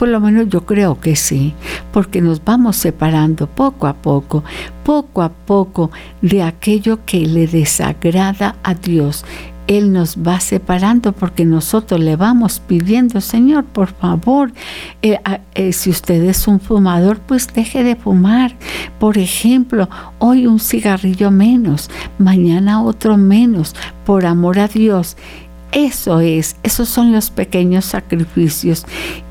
Por 0.00 0.08
lo 0.08 0.18
menos 0.18 0.48
yo 0.48 0.64
creo 0.64 0.98
que 0.98 1.14
sí, 1.14 1.52
porque 1.92 2.22
nos 2.22 2.42
vamos 2.42 2.76
separando 2.76 3.46
poco 3.46 3.86
a 3.86 3.92
poco, 3.92 4.42
poco 4.82 5.20
a 5.20 5.28
poco 5.28 5.90
de 6.22 6.42
aquello 6.42 7.04
que 7.04 7.26
le 7.26 7.46
desagrada 7.46 8.56
a 8.62 8.72
Dios. 8.72 9.26
Él 9.66 9.92
nos 9.92 10.16
va 10.16 10.40
separando 10.40 11.12
porque 11.12 11.44
nosotros 11.44 12.00
le 12.00 12.16
vamos 12.16 12.60
pidiendo, 12.66 13.20
Señor, 13.20 13.64
por 13.66 13.88
favor, 13.92 14.54
eh, 15.02 15.18
eh, 15.54 15.74
si 15.74 15.90
usted 15.90 16.24
es 16.24 16.48
un 16.48 16.60
fumador, 16.60 17.18
pues 17.18 17.46
deje 17.52 17.84
de 17.84 17.94
fumar. 17.94 18.56
Por 18.98 19.18
ejemplo, 19.18 19.90
hoy 20.18 20.46
un 20.46 20.60
cigarrillo 20.60 21.30
menos, 21.30 21.90
mañana 22.16 22.82
otro 22.82 23.18
menos, 23.18 23.76
por 24.06 24.24
amor 24.24 24.60
a 24.60 24.66
Dios. 24.66 25.18
Eso 25.72 26.20
es, 26.20 26.56
esos 26.62 26.88
son 26.88 27.12
los 27.12 27.30
pequeños 27.30 27.84
sacrificios 27.84 28.84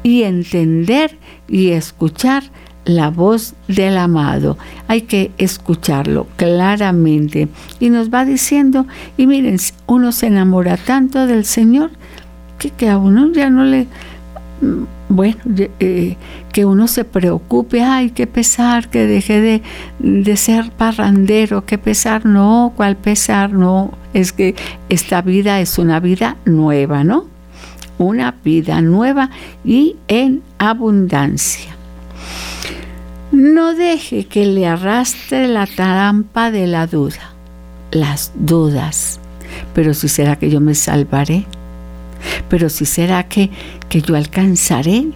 y 0.03 0.23
entender 0.23 1.17
y 1.47 1.69
escuchar 1.69 2.43
la 2.85 3.09
voz 3.09 3.53
del 3.67 3.97
amado. 3.97 4.57
Hay 4.87 5.01
que 5.01 5.31
escucharlo 5.37 6.27
claramente. 6.37 7.49
Y 7.79 7.89
nos 7.89 8.09
va 8.09 8.25
diciendo, 8.25 8.87
y 9.17 9.27
miren, 9.27 9.57
uno 9.85 10.11
se 10.11 10.27
enamora 10.27 10.77
tanto 10.77 11.27
del 11.27 11.45
Señor 11.45 11.91
que, 12.57 12.71
que 12.71 12.89
a 12.89 12.97
uno 12.97 13.31
ya 13.31 13.49
no 13.49 13.63
le 13.65 13.87
bueno, 15.09 15.37
eh, 15.79 16.17
que 16.51 16.65
uno 16.65 16.87
se 16.87 17.05
preocupe, 17.05 17.81
ay, 17.81 18.11
qué 18.11 18.27
pesar, 18.27 18.89
que 18.89 19.07
deje 19.07 19.41
de, 19.41 19.61
de, 19.99 20.37
ser 20.37 20.71
parrandero, 20.71 21.65
qué 21.65 21.77
pesar, 21.77 22.25
no, 22.25 22.73
cuál 22.75 22.95
pesar, 22.95 23.51
no, 23.51 23.91
es 24.13 24.33
que 24.33 24.55
esta 24.89 25.21
vida 25.21 25.61
es 25.61 25.77
una 25.77 25.99
vida 25.99 26.37
nueva, 26.45 27.03
¿no? 27.03 27.25
Una 27.97 28.35
vida 28.43 28.81
nueva 28.81 29.29
y 29.63 29.95
en 30.07 30.41
abundancia. 30.57 31.75
No 33.31 33.75
deje 33.75 34.25
que 34.25 34.45
le 34.45 34.67
arrastre 34.67 35.47
la 35.47 35.67
trampa 35.67 36.51
de 36.51 36.67
la 36.67 36.87
duda, 36.87 37.33
las 37.91 38.31
dudas, 38.35 39.19
pero 39.73 39.93
si 39.93 40.07
será 40.07 40.37
que 40.37 40.49
yo 40.49 40.59
me 40.59 40.75
salvaré, 40.75 41.45
pero 42.49 42.69
si 42.69 42.85
será 42.85 43.23
que, 43.23 43.49
que 43.89 44.01
yo 44.01 44.15
alcanzaré. 44.15 45.07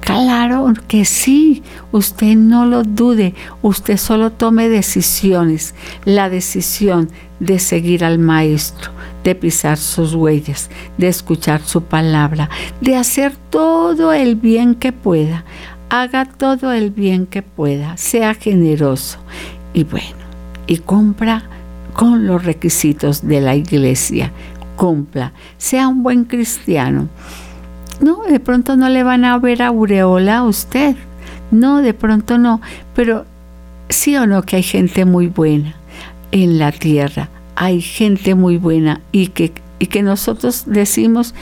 Claro 0.00 0.70
que 0.86 1.06
sí, 1.06 1.62
usted 1.90 2.36
no 2.36 2.66
lo 2.66 2.82
dude, 2.82 3.34
usted 3.62 3.96
solo 3.96 4.32
tome 4.32 4.68
decisiones, 4.68 5.74
la 6.04 6.28
decisión 6.28 7.08
de 7.40 7.58
seguir 7.58 8.04
al 8.04 8.18
Maestro, 8.18 8.90
de 9.24 9.34
pisar 9.34 9.78
sus 9.78 10.14
huellas, 10.14 10.68
de 10.98 11.08
escuchar 11.08 11.62
su 11.62 11.84
palabra, 11.84 12.50
de 12.82 12.96
hacer 12.96 13.32
todo 13.48 14.12
el 14.12 14.36
bien 14.36 14.74
que 14.74 14.92
pueda, 14.92 15.46
haga 15.88 16.26
todo 16.26 16.72
el 16.72 16.90
bien 16.90 17.24
que 17.26 17.40
pueda, 17.40 17.96
sea 17.96 18.34
generoso. 18.34 19.18
Y 19.72 19.84
bueno, 19.84 20.24
y 20.66 20.78
compra 20.78 21.44
con 21.94 22.26
los 22.26 22.44
requisitos 22.44 23.26
de 23.26 23.40
la 23.40 23.54
iglesia, 23.54 24.32
cumpla, 24.76 25.32
sea 25.58 25.88
un 25.88 26.02
buen 26.02 26.24
cristiano. 26.24 27.08
No, 28.00 28.22
de 28.24 28.40
pronto 28.40 28.76
no 28.76 28.88
le 28.88 29.02
van 29.02 29.24
a 29.24 29.38
ver 29.38 29.62
aureola 29.62 30.38
a 30.38 30.44
usted. 30.44 30.96
No, 31.50 31.80
de 31.80 31.94
pronto 31.94 32.38
no. 32.38 32.60
Pero 32.94 33.24
sí 33.88 34.16
o 34.16 34.26
no 34.26 34.42
que 34.42 34.56
hay 34.56 34.62
gente 34.62 35.04
muy 35.04 35.28
buena 35.28 35.74
en 36.32 36.58
la 36.58 36.72
tierra. 36.72 37.28
Hay 37.56 37.80
gente 37.80 38.34
muy 38.34 38.56
buena 38.56 39.00
y 39.12 39.28
que, 39.28 39.52
y 39.78 39.86
que 39.86 40.02
nosotros 40.02 40.64
decimos, 40.66 41.34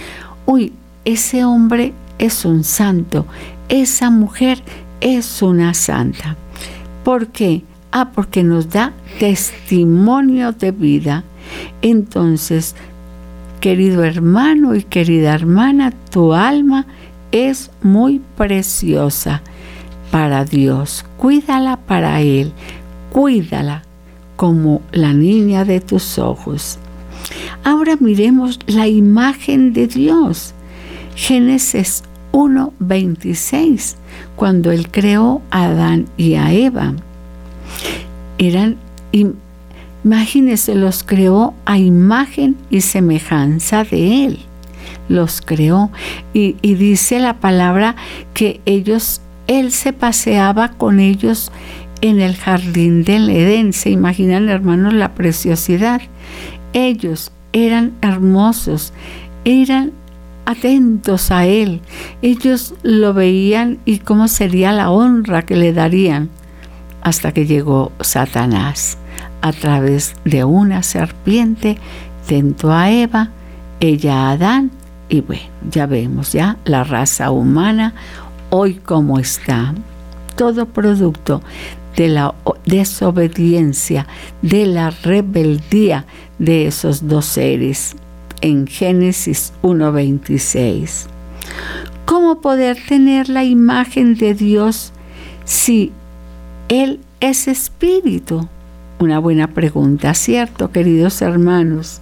uy, 0.45 0.73
ese 1.05 1.45
hombre 1.45 1.95
es 2.19 2.45
un 2.45 2.65
santo, 2.65 3.27
esa 3.69 4.11
mujer 4.11 4.63
es 5.01 5.43
una 5.43 5.75
santa. 5.75 6.37
¿Por 7.05 7.29
qué? 7.29 7.63
Ah, 7.91 8.11
porque 8.15 8.43
nos 8.43 8.71
da 8.71 8.93
testimonio 9.19 10.53
de 10.53 10.71
vida. 10.71 11.25
Entonces, 11.83 12.77
Querido 13.63 14.03
hermano 14.03 14.75
y 14.75 14.83
querida 14.83 15.33
hermana, 15.37 15.93
tu 16.11 16.35
alma 16.35 16.85
es 17.31 17.71
muy 17.81 18.21
preciosa 18.37 19.41
para 20.11 20.45
Dios. 20.45 21.05
Cuídala 21.17 21.77
para 21.77 22.21
Él. 22.23 22.51
Cuídala 23.13 23.85
como 24.35 24.83
la 24.91 25.13
niña 25.13 25.65
de 25.65 25.79
tus 25.79 26.19
ojos. 26.19 26.81
Ahora 27.63 27.97
miremos 28.01 28.59
la 28.67 28.89
imagen 28.89 29.73
de 29.73 29.87
Dios. 29.87 30.55
Génesis 31.15 32.03
1:26, 32.33 33.95
cuando 34.35 34.73
Él 34.73 34.91
creó 34.91 35.41
a 35.53 35.67
Adán 35.67 36.07
y 36.17 36.35
a 36.35 36.53
Eva. 36.53 36.95
Eran 38.39 38.77
Imagínese, 40.05 40.75
los 40.75 41.05
creó 41.05 41.55
a 41.65 41.79
imagen 41.79 42.57
y 42.71 42.81
semejanza 42.81 43.85
de 43.85 44.25
Él. 44.25 44.39
Los 45.09 45.41
creó. 45.41 45.91
Y, 46.33 46.55
dice 46.63 47.21
la 47.21 47.39
palabra 47.39 47.95
que 48.35 48.61
ellos, 48.65 49.21
Él 49.47 49.71
se 49.71 49.93
paseaba 49.93 50.73
con 50.73 50.99
ellos 50.99 51.53
en 52.01 52.21
el 52.21 52.37
jardín 52.37 53.05
del 53.05 53.31
Edén. 53.31 53.73
¿Se 53.73 53.91
imaginan, 53.91 54.49
hermanos, 54.49 54.93
la 54.93 55.15
preciosidad? 55.15 56.03
Ellos 56.73 57.31
eran 57.53 57.93
hermosos, 58.01 58.93
eran 59.45 59.93
atentos 60.47 61.31
a 61.31 61.47
Él. 61.47 61.81
Ellos 62.23 62.75
lo 62.83 63.15
veían 63.15 63.79
y 63.85 63.99
cómo 63.99 64.27
sería 64.27 64.73
la 64.73 64.91
honra 64.91 65.43
que 65.43 65.55
le 65.55 65.73
darían 65.73 66.29
hasta 67.03 67.33
que 67.33 67.47
llegó 67.47 67.93
Satanás 68.01 68.99
a 69.43 69.53
través 69.53 70.15
de 70.25 70.45
una 70.45 70.83
serpiente 70.83 71.77
tentó 72.27 72.73
a 72.73 72.91
Eva, 72.91 73.31
ella 73.81 74.29
a 74.29 74.31
Adán, 74.33 74.71
y 75.09 75.21
bueno, 75.21 75.43
ya 75.71 75.87
vemos 75.87 76.33
ya 76.33 76.57
la 76.65 76.85
raza 76.85 77.31
humana 77.31 77.93
hoy 78.51 78.75
como 78.75 79.19
está. 79.19 79.75
Todo 80.37 80.65
producto 80.67 81.43
de 81.97 82.09
la 82.09 82.35
desobediencia, 82.65 84.07
de 84.41 84.65
la 84.67 84.91
rebeldía 84.91 86.07
de 86.39 86.67
esos 86.67 87.07
dos 87.07 87.27
seres 87.27 87.95
en 88.41 88.67
Génesis 88.67 89.53
1.26. 89.63 91.07
¿Cómo 92.07 92.41
poder 92.41 92.79
tener 92.89 93.29
la 93.29 93.45
imagen 93.45 94.15
de 94.17 94.35
Dios 94.35 94.93
si 95.45 95.93
Él 96.69 97.01
es 97.21 97.49
espíritu? 97.49 98.49
Una 99.03 99.19
buena 99.19 99.49
pregunta, 99.49 100.15
¿cierto, 100.15 100.71
queridos 100.71 101.23
hermanos? 101.23 102.01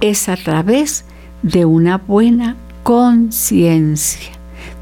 Es 0.00 0.30
a 0.30 0.36
través 0.36 1.04
de 1.42 1.66
una 1.66 1.98
buena 1.98 2.56
conciencia. 2.82 4.30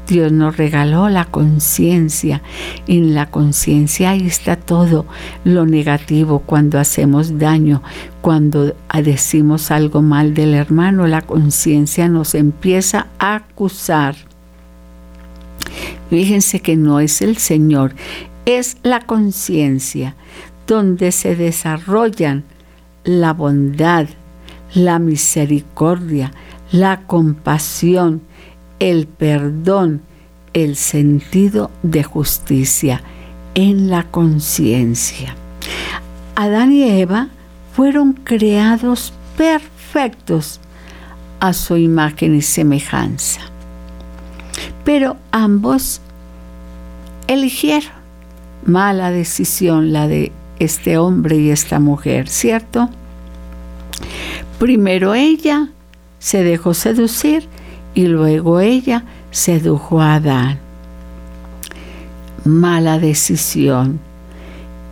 Dios 0.07 0.31
nos 0.31 0.55
regaló 0.55 1.09
la 1.09 1.25
conciencia. 1.25 2.41
En 2.87 3.13
la 3.13 3.29
conciencia 3.29 4.11
ahí 4.11 4.25
está 4.25 4.55
todo 4.55 5.05
lo 5.43 5.65
negativo. 5.65 6.39
Cuando 6.39 6.79
hacemos 6.79 7.39
daño, 7.39 7.83
cuando 8.21 8.73
decimos 9.03 9.71
algo 9.71 10.01
mal 10.01 10.33
del 10.33 10.53
hermano, 10.53 11.07
la 11.07 11.23
conciencia 11.23 12.07
nos 12.07 12.35
empieza 12.35 13.07
a 13.19 13.35
acusar. 13.35 14.15
Fíjense 16.09 16.61
que 16.61 16.77
no 16.77 17.01
es 17.01 17.21
el 17.21 17.35
Señor, 17.35 17.93
es 18.45 18.77
la 18.81 19.01
conciencia 19.01 20.15
donde 20.67 21.11
se 21.11 21.35
desarrollan 21.35 22.43
la 23.03 23.33
bondad, 23.33 24.07
la 24.73 24.99
misericordia, 24.99 26.31
la 26.71 27.01
compasión, 27.01 28.21
el 28.79 29.07
perdón, 29.07 30.01
el 30.53 30.75
sentido 30.75 31.71
de 31.83 32.03
justicia 32.03 33.01
en 33.53 33.89
la 33.89 34.03
conciencia. 34.03 35.35
Adán 36.35 36.73
y 36.73 36.83
Eva 36.83 37.29
fueron 37.73 38.13
creados 38.13 39.13
perfectos 39.37 40.59
a 41.39 41.53
su 41.53 41.77
imagen 41.77 42.35
y 42.35 42.41
semejanza, 42.41 43.41
pero 44.83 45.17
ambos 45.31 46.01
eligieron 47.27 47.91
mala 48.65 49.11
decisión 49.11 49.93
la 49.93 50.07
de 50.07 50.31
este 50.59 50.97
hombre 50.97 51.37
y 51.37 51.49
esta 51.49 51.79
mujer, 51.79 52.27
¿cierto? 52.29 52.89
Primero 54.59 55.13
ella 55.13 55.69
se 56.19 56.43
dejó 56.43 56.73
seducir 56.73 57.47
y 57.93 58.07
luego 58.07 58.59
ella 58.59 59.03
sedujo 59.31 60.01
a 60.01 60.15
Adán. 60.15 60.59
Mala 62.45 62.99
decisión. 62.99 63.99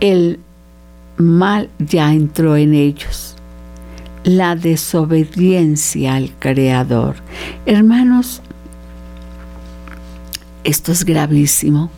El 0.00 0.40
mal 1.16 1.70
ya 1.78 2.12
entró 2.12 2.56
en 2.56 2.74
ellos. 2.74 3.36
la 4.24 4.56
desobediencia 4.56 6.14
al 6.14 6.30
Creador. 6.38 7.16
Hermanos, 7.66 8.40
esto 10.64 10.92
es 10.92 11.04
gravísimo. 11.04 11.90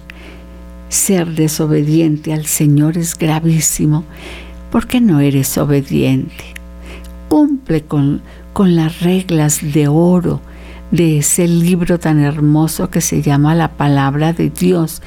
Ser 0.89 1.35
desobediente 1.35 2.33
al 2.33 2.47
Señor 2.47 2.97
es 2.97 3.17
gravísimo. 3.17 4.05
¿Por 4.71 4.87
qué 4.87 5.01
no 5.01 5.21
eres 5.21 5.59
obediente? 5.59 6.45
Cumple 7.29 7.83
con, 7.83 8.23
con 8.53 8.77
las 8.77 9.01
reglas 9.01 9.61
de 9.73 9.89
oro 9.89 10.41
de 10.91 11.19
ese 11.19 11.49
libro 11.49 11.99
tan 11.99 12.21
hermoso 12.21 12.91
que 12.91 13.01
se 13.01 13.23
llama 13.23 13.55
la 13.55 13.73
palabra 13.73 14.33
de 14.33 14.51
Dios. 14.51 15.03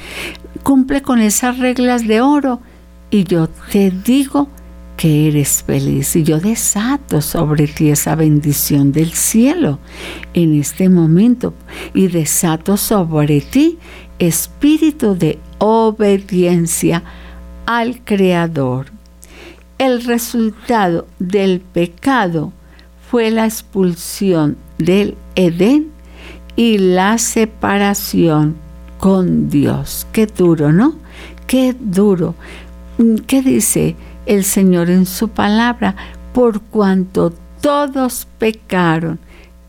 Cumple 0.64 1.02
con 1.02 1.20
esas 1.20 1.60
reglas 1.60 2.08
de 2.08 2.22
oro 2.22 2.60
y 3.10 3.24
yo 3.24 3.48
te 3.72 3.92
digo 3.92 4.50
que 4.98 5.30
eres 5.30 5.64
feliz 5.64 6.14
y 6.18 6.24
yo 6.24 6.40
desato 6.42 7.22
sobre 7.22 7.68
ti 7.68 7.90
esa 7.90 8.16
bendición 8.16 8.92
del 8.92 9.14
cielo 9.14 9.80
en 10.34 10.60
este 10.60 10.90
momento 10.90 11.54
y 11.94 12.08
desato 12.08 12.76
sobre 12.76 13.40
ti 13.40 13.78
espíritu 14.20 15.16
de 15.16 15.40
obediencia 15.60 17.04
al 17.66 18.00
Creador. 18.04 18.88
El 19.78 20.04
resultado 20.04 21.08
del 21.20 21.62
pecado 21.62 22.52
fue 23.10 23.30
la 23.32 23.46
expulsión 23.46 24.58
del 24.78 25.16
Edén 25.36 25.92
y 26.56 26.78
la 26.78 27.18
separación 27.18 28.56
con 28.98 29.50
Dios. 29.50 30.08
Qué 30.12 30.26
duro, 30.26 30.72
¿no? 30.72 30.96
Qué 31.48 31.76
duro. 31.80 32.36
¿Qué 33.28 33.42
dice 33.42 33.96
el 34.26 34.44
Señor 34.44 34.90
en 34.90 35.06
su 35.06 35.30
palabra? 35.30 35.96
Por 36.34 36.62
cuanto 36.62 37.34
todos 37.62 38.28
pecaron, 38.38 39.20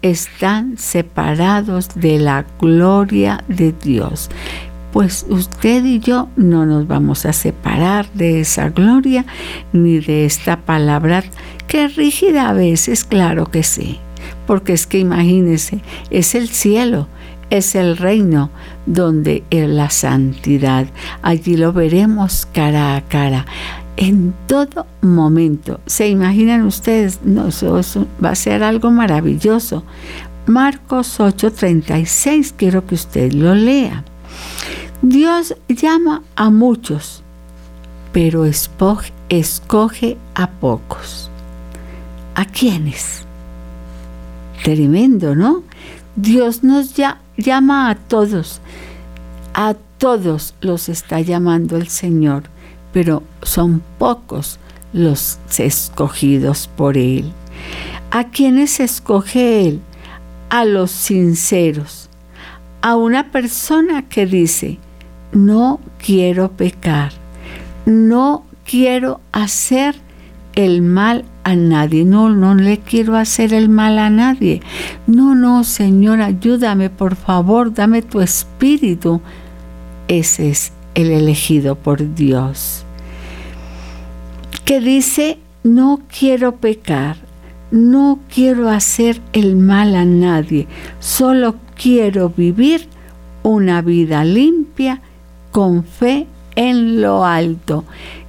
están 0.03 0.79
separados 0.79 1.91
de 1.95 2.19
la 2.19 2.45
gloria 2.59 3.45
de 3.49 3.73
Dios 3.73 4.31
pues 4.93 5.27
usted 5.29 5.85
y 5.85 6.01
yo 6.01 6.29
no 6.37 6.67
nos 6.67 6.87
vamos 6.87 7.27
a 7.27 7.33
separar 7.33 8.11
de 8.13 8.41
esa 8.41 8.71
gloria 8.71 9.25
ni 9.73 10.01
de 10.01 10.25
esta 10.25 10.59
palabra 10.59 11.25
que 11.67 11.89
rígida 11.89 12.49
a 12.49 12.53
veces, 12.53 13.05
claro 13.05 13.47
que 13.47 13.63
sí, 13.63 14.01
porque 14.47 14.73
es 14.73 14.87
que 14.87 14.99
imagínese, 14.99 15.81
es 16.11 16.35
el 16.35 16.49
cielo, 16.49 17.07
es 17.51 17.75
el 17.75 17.97
reino 17.97 18.51
donde 18.87 19.45
es 19.51 19.69
la 19.69 19.91
santidad. 19.91 20.87
Allí 21.23 21.57
lo 21.57 21.73
veremos 21.73 22.47
cara 22.47 22.97
a 22.97 23.03
cara. 23.03 23.47
En 23.97 24.33
todo 24.47 24.87
momento. 25.03 25.81
¿Se 25.85 26.09
imaginan 26.09 26.63
ustedes? 26.63 27.21
No, 27.23 27.49
va 28.25 28.31
a 28.31 28.35
ser 28.35 28.63
algo 28.63 28.91
maravilloso. 28.91 29.85
Marcos 30.47 31.21
8:36, 31.21 32.55
quiero 32.57 32.87
que 32.87 32.95
usted 32.95 33.33
lo 33.33 33.55
lea. 33.55 34.05
Dios 35.03 35.57
llama 35.67 36.23
a 36.37 36.51
muchos, 36.51 37.23
pero 38.13 38.45
escoge, 38.45 40.19
a 40.35 40.51
pocos. 40.51 41.31
¿A 42.35 42.45
quiénes? 42.45 43.25
Tremendo, 44.63 45.35
¿no? 45.35 45.63
Dios 46.17 46.63
nos 46.63 46.95
llama 47.39 47.89
a 47.89 47.95
todos, 47.95 48.61
a 49.55 49.75
todos 49.97 50.55
los 50.61 50.91
está 50.91 51.21
llamando 51.21 51.79
el 51.79 51.89
Señor, 51.89 52.43
pero 52.93 53.23
son 53.43 53.83
pocos 53.99 54.59
los 54.93 55.39
escogidos 55.57 56.69
por 56.77 56.99
Él. 56.99 57.33
¿A 58.11 58.25
quiénes 58.25 58.81
escoge 58.81 59.67
Él? 59.67 59.81
A 60.51 60.67
los 60.67 60.91
sinceros, 60.91 62.11
a 62.83 62.97
una 62.97 63.31
persona 63.31 64.07
que 64.07 64.27
dice, 64.27 64.79
no 65.33 65.81
quiero 65.99 66.53
pecar, 66.53 67.13
no 67.87 68.45
quiero 68.65 69.21
hacer 69.33 69.97
el 70.55 70.83
mal 70.83 71.25
a 71.45 71.55
nadie, 71.55 72.05
no, 72.05 72.31
no 72.31 72.55
le 72.55 72.79
quiero 72.79 73.17
hacer 73.17 73.55
el 73.55 73.69
mal 73.69 73.99
a 73.99 74.11
nadie. 74.11 74.61
No, 75.07 75.35
no, 75.35 75.65
Señor, 75.65 76.21
ayúdame, 76.21 76.91
por 76.91 77.17
favor, 77.17 77.73
dame 77.73 78.03
tu 78.03 78.21
espíritu. 78.21 79.21
Ese 80.09 80.51
es 80.51 80.73
el 80.95 81.11
elegido 81.11 81.77
por 81.77 82.15
Dios. 82.15 82.85
Que 84.65 84.81
dice, 84.81 85.39
no 85.63 86.01
quiero 86.17 86.57
pecar, 86.57 87.17
no 87.71 88.21
quiero 88.33 88.69
hacer 88.69 89.21
el 89.33 89.57
mal 89.57 89.95
a 89.95 90.05
nadie, 90.05 90.67
solo 90.99 91.57
quiero 91.81 92.29
vivir 92.31 92.89
una 93.43 93.81
vida 93.83 94.25
limpia 94.25 95.01
con 95.51 95.85
fe 95.85 96.27
en 96.57 97.01
lo 97.01 97.25
alto. 97.25 97.85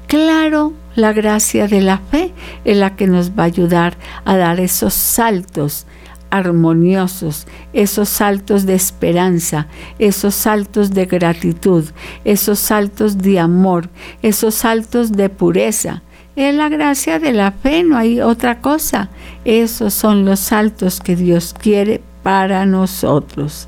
Claro, 0.08 0.74
la 0.96 1.14
gracia 1.14 1.68
de 1.68 1.82
la 1.82 1.98
fe 1.98 2.34
es 2.66 2.78
la 2.78 2.96
que 2.96 3.08
nos 3.08 3.32
va 3.32 3.44
a 3.44 3.46
ayudar 3.46 3.96
a 4.26 4.36
dar 4.36 4.60
esos 4.60 4.94
saltos 4.94 5.86
armoniosos, 6.32 7.46
esos 7.74 8.10
saltos 8.10 8.66
de 8.66 8.74
esperanza, 8.74 9.68
esos 10.00 10.34
saltos 10.34 10.92
de 10.92 11.06
gratitud, 11.06 11.86
esos 12.24 12.58
saltos 12.60 13.18
de 13.18 13.40
amor, 13.40 13.90
esos 14.22 14.56
saltos 14.56 15.12
de 15.12 15.30
pureza. 15.30 16.02
Es 16.36 16.56
la 16.56 16.70
gracia 16.70 17.20
de 17.20 17.34
la 17.34 17.52
fe, 17.52 17.84
no 17.84 17.98
hay 17.98 18.22
otra 18.22 18.62
cosa. 18.62 19.10
Esos 19.44 19.94
son 19.94 20.26
los 20.26 20.40
saltos 20.40 21.02
que 21.02 21.16
Dios 21.16 21.54
quiere 21.58 22.02
para 22.24 22.66
nosotros. 22.66 23.68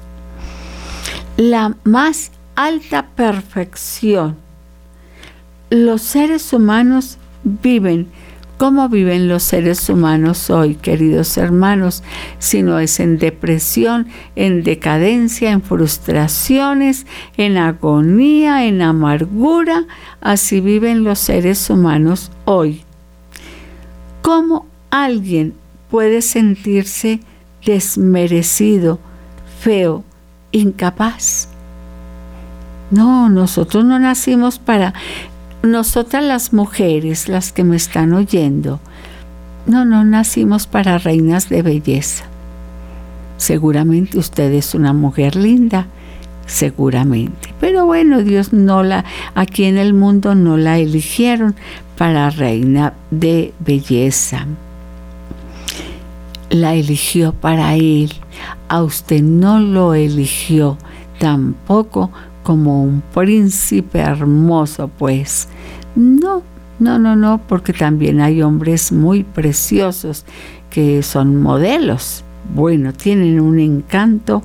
La 1.36 1.76
más 1.84 2.32
alta 2.56 3.08
perfección. 3.16 4.38
Los 5.70 6.02
seres 6.02 6.54
humanos 6.54 7.18
viven 7.44 8.10
como 8.58 8.88
viven 8.88 9.28
los 9.28 9.44
seres 9.44 9.90
humanos 9.90 10.50
hoy, 10.50 10.76
queridos 10.76 11.38
hermanos, 11.38 12.04
si 12.40 12.62
no 12.62 12.80
es 12.80 13.00
en 13.00 13.18
depresión, 13.18 14.08
en 14.36 14.64
decadencia, 14.64 15.52
en 15.52 15.62
frustraciones, 15.62 17.06
en 17.36 17.58
agonía, 17.58 18.66
en 18.66 18.82
amargura, 18.82 19.86
así 20.22 20.62
viven 20.62 21.04
los 21.04 21.20
seres 21.20 21.70
humanos 21.70 22.32
hoy. 22.46 22.84
¿Cómo 24.22 24.66
alguien 24.92 25.56
puede 25.90 26.22
sentirse 26.22 27.20
desmerecido, 27.66 29.00
feo, 29.60 30.06
incapaz? 30.52 31.53
No, 32.94 33.28
nosotros 33.28 33.84
no 33.84 33.98
nacimos 33.98 34.60
para, 34.60 34.94
nosotras 35.64 36.24
las 36.24 36.54
mujeres, 36.54 37.28
las 37.28 37.52
que 37.52 37.64
me 37.64 37.76
están 37.76 38.14
oyendo, 38.14 38.80
no, 39.66 39.84
no 39.84 40.04
nacimos 40.04 40.68
para 40.68 41.00
reinas 41.00 41.50
de 41.50 41.64
belleza. 41.64 42.26
Seguramente 43.38 44.20
usted 44.20 44.54
es 44.54 44.76
una 44.76 44.94
mujer 44.94 45.36
linda, 45.36 45.88
seguramente. 46.46 47.52
Pero 47.60 47.88
bueno, 47.88 48.22
Dios 48.22 48.54
no 48.54 48.84
la, 48.84 49.06
aquí 49.34 49.64
en 49.64 49.80
el 49.80 49.96
mundo 49.96 50.36
no 50.36 50.56
la 50.56 50.78
eligieron 50.78 51.56
para 51.98 52.30
reina 52.30 52.94
de 53.10 53.56
belleza. 53.60 54.46
La 56.52 56.76
eligió 56.76 57.34
para 57.34 57.74
Él. 57.74 58.14
A 58.68 58.84
usted 58.84 59.24
no 59.24 59.58
lo 59.58 59.96
eligió 59.96 60.78
tampoco 61.18 62.12
como 62.44 62.84
un 62.84 63.02
príncipe 63.14 64.00
hermoso, 64.00 64.90
pues. 64.90 65.48
No, 65.96 66.44
no, 66.80 67.00
no, 67.00 67.16
no, 67.16 67.42
porque 67.48 67.74
también 67.74 68.22
hay 68.22 68.42
hombres 68.42 68.92
muy 68.92 69.24
preciosos 69.24 70.26
que 70.70 71.02
son 71.04 71.42
modelos. 71.42 72.24
Bueno, 72.54 72.94
tienen 72.94 73.40
un 73.40 73.60
encanto 73.60 74.44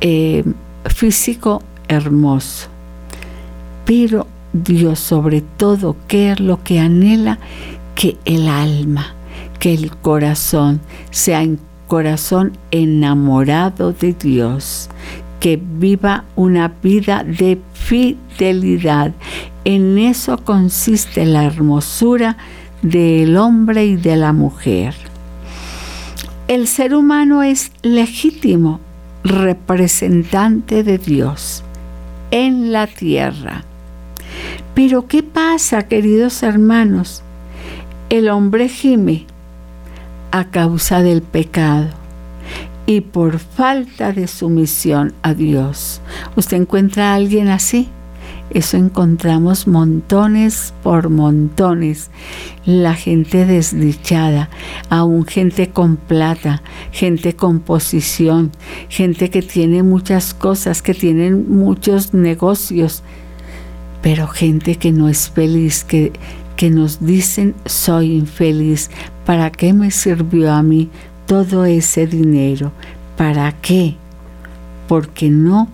eh, 0.00 0.44
físico 0.84 1.62
hermoso. 1.88 2.68
Pero 3.84 4.26
Dios 4.52 5.00
sobre 5.00 5.40
todo, 5.40 5.96
¿qué 6.06 6.32
es 6.32 6.40
lo 6.40 6.62
que 6.62 6.78
anhela? 6.78 7.38
Que 7.94 8.16
el 8.24 8.48
alma, 8.48 9.14
que 9.58 9.74
el 9.74 9.90
corazón 9.96 10.80
sea 11.10 11.40
un 11.40 11.58
corazón 11.88 12.52
enamorado 12.70 13.92
de 13.92 14.12
Dios, 14.12 14.88
que 15.44 15.60
viva 15.62 16.24
una 16.36 16.68
vida 16.82 17.22
de 17.22 17.60
fidelidad. 17.74 19.12
En 19.66 19.98
eso 19.98 20.38
consiste 20.38 21.26
la 21.26 21.44
hermosura 21.44 22.38
del 22.80 23.36
hombre 23.36 23.84
y 23.84 23.96
de 23.96 24.16
la 24.16 24.32
mujer. 24.32 24.94
El 26.48 26.66
ser 26.66 26.94
humano 26.94 27.42
es 27.42 27.72
legítimo 27.82 28.80
representante 29.22 30.82
de 30.82 30.96
Dios 30.96 31.62
en 32.30 32.72
la 32.72 32.86
tierra. 32.86 33.64
Pero 34.74 35.08
¿qué 35.08 35.22
pasa, 35.22 35.88
queridos 35.88 36.42
hermanos? 36.42 37.22
El 38.08 38.30
hombre 38.30 38.70
gime, 38.70 39.26
a 40.30 40.46
causa 40.46 41.02
del 41.02 41.20
pecado 41.20 42.03
y 42.86 43.00
por 43.00 43.38
falta 43.38 44.12
de 44.12 44.26
sumisión 44.26 45.14
a 45.22 45.34
Dios. 45.34 46.00
¿Usted 46.36 46.58
encuentra 46.58 47.12
a 47.12 47.14
alguien 47.14 47.48
así? 47.48 47.88
Eso 48.50 48.76
encontramos 48.76 49.66
montones 49.66 50.74
por 50.82 51.08
montones. 51.08 52.10
La 52.66 52.94
gente 52.94 53.46
desdichada, 53.46 54.50
aún 54.90 55.24
gente 55.24 55.70
con 55.70 55.96
plata, 55.96 56.62
gente 56.92 57.34
con 57.34 57.60
posición, 57.60 58.52
gente 58.88 59.30
que 59.30 59.42
tiene 59.42 59.82
muchas 59.82 60.34
cosas, 60.34 60.82
que 60.82 60.94
tienen 60.94 61.48
muchos 61.48 62.12
negocios, 62.12 63.02
pero 64.02 64.28
gente 64.28 64.76
que 64.76 64.92
no 64.92 65.08
es 65.08 65.30
feliz, 65.30 65.82
que, 65.82 66.12
que 66.56 66.70
nos 66.70 67.04
dicen 67.04 67.54
soy 67.64 68.12
infeliz. 68.12 68.90
¿Para 69.24 69.50
qué 69.50 69.72
me 69.72 69.90
sirvió 69.90 70.52
a 70.52 70.62
mí 70.62 70.90
todo 71.26 71.64
ese 71.64 72.06
dinero? 72.06 72.72
¿Para 73.16 73.52
qué? 73.52 73.96
Porque 74.88 75.30
no 75.30 75.68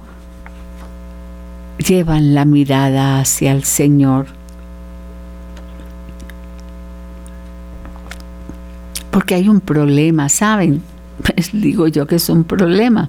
llevan 1.79 2.35
la 2.35 2.45
mirada 2.45 3.21
hacia 3.21 3.53
el 3.53 3.65
Señor. 3.65 4.27
Porque 9.11 9.35
hay 9.35 9.49
un 9.49 9.61
problema, 9.61 10.29
¿saben? 10.29 10.83
Pues 11.21 11.51
digo 11.53 11.87
yo 11.87 12.07
que 12.07 12.17
es 12.17 12.31
un 12.31 12.45
problema. 12.45 13.09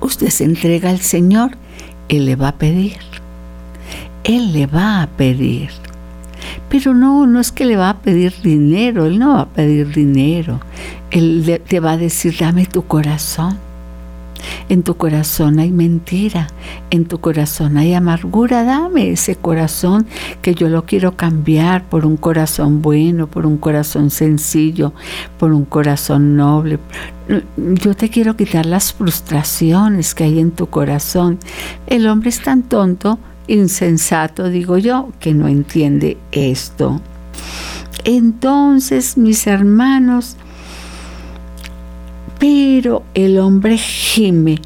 Usted 0.00 0.28
se 0.28 0.44
entrega 0.44 0.90
al 0.90 1.00
Señor, 1.00 1.52
Él 2.08 2.26
le 2.26 2.36
va 2.36 2.48
a 2.48 2.54
pedir. 2.56 2.98
Él 4.22 4.52
le 4.52 4.66
va 4.66 5.02
a 5.02 5.06
pedir. 5.08 5.70
Pero 6.68 6.94
no, 6.94 7.26
no 7.26 7.40
es 7.40 7.52
que 7.52 7.64
le 7.64 7.76
va 7.76 7.90
a 7.90 7.98
pedir 7.98 8.34
dinero, 8.42 9.06
Él 9.06 9.18
no 9.18 9.34
va 9.34 9.42
a 9.42 9.48
pedir 9.48 9.92
dinero. 9.92 10.60
Él 11.10 11.60
te 11.66 11.80
va 11.80 11.92
a 11.92 11.96
decir, 11.96 12.36
dame 12.38 12.66
tu 12.66 12.86
corazón. 12.86 13.58
En 14.68 14.82
tu 14.82 14.96
corazón 14.96 15.58
hay 15.58 15.70
mentira, 15.70 16.48
en 16.90 17.06
tu 17.06 17.18
corazón 17.18 17.76
hay 17.76 17.94
amargura. 17.94 18.64
Dame 18.64 19.10
ese 19.10 19.36
corazón 19.36 20.06
que 20.42 20.54
yo 20.54 20.68
lo 20.68 20.84
quiero 20.84 21.16
cambiar 21.16 21.84
por 21.84 22.04
un 22.04 22.16
corazón 22.16 22.82
bueno, 22.82 23.26
por 23.26 23.46
un 23.46 23.58
corazón 23.58 24.10
sencillo, 24.10 24.92
por 25.38 25.52
un 25.52 25.64
corazón 25.64 26.36
noble. 26.36 26.78
Yo 27.56 27.94
te 27.94 28.08
quiero 28.08 28.36
quitar 28.36 28.66
las 28.66 28.92
frustraciones 28.92 30.14
que 30.14 30.24
hay 30.24 30.40
en 30.40 30.50
tu 30.50 30.66
corazón. 30.68 31.38
El 31.86 32.06
hombre 32.06 32.30
es 32.30 32.42
tan 32.42 32.62
tonto, 32.62 33.18
insensato, 33.48 34.48
digo 34.48 34.78
yo, 34.78 35.10
que 35.20 35.34
no 35.34 35.48
entiende 35.48 36.16
esto. 36.32 37.00
Entonces, 38.04 39.16
mis 39.16 39.46
hermanos, 39.46 40.36
pero 42.38 43.02
el 43.14 43.38
hombre 43.38 43.78
gime 43.78 44.60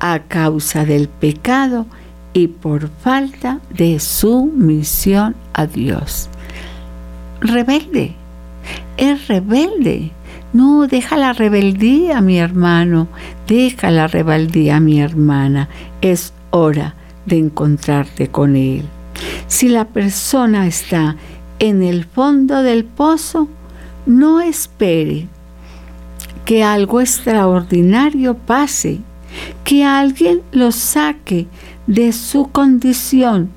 a 0.00 0.20
causa 0.20 0.84
del 0.84 1.08
pecado 1.08 1.86
y 2.32 2.48
por 2.48 2.88
falta 2.88 3.60
de 3.70 4.00
sumisión 4.00 5.36
a 5.52 5.66
Dios. 5.66 6.28
Rebelde, 7.40 8.14
es 8.96 9.28
rebelde. 9.28 10.12
No, 10.52 10.88
deja 10.88 11.16
la 11.16 11.32
rebeldía, 11.32 12.20
mi 12.20 12.38
hermano, 12.38 13.06
deja 13.46 13.90
la 13.90 14.08
rebeldía, 14.08 14.80
mi 14.80 15.00
hermana. 15.00 15.68
Es 16.00 16.32
hora 16.50 16.96
de 17.26 17.38
encontrarte 17.38 18.28
con 18.28 18.56
Él. 18.56 18.84
Si 19.46 19.68
la 19.68 19.86
persona 19.86 20.66
está 20.66 21.16
en 21.58 21.82
el 21.82 22.04
fondo 22.04 22.62
del 22.62 22.84
pozo, 22.84 23.48
no 24.06 24.40
espere 24.40 25.28
que 26.44 26.64
algo 26.64 27.00
extraordinario 27.00 28.34
pase, 28.34 29.00
que 29.64 29.84
alguien 29.84 30.42
lo 30.52 30.72
saque 30.72 31.46
de 31.86 32.12
su 32.12 32.48
condición, 32.50 33.50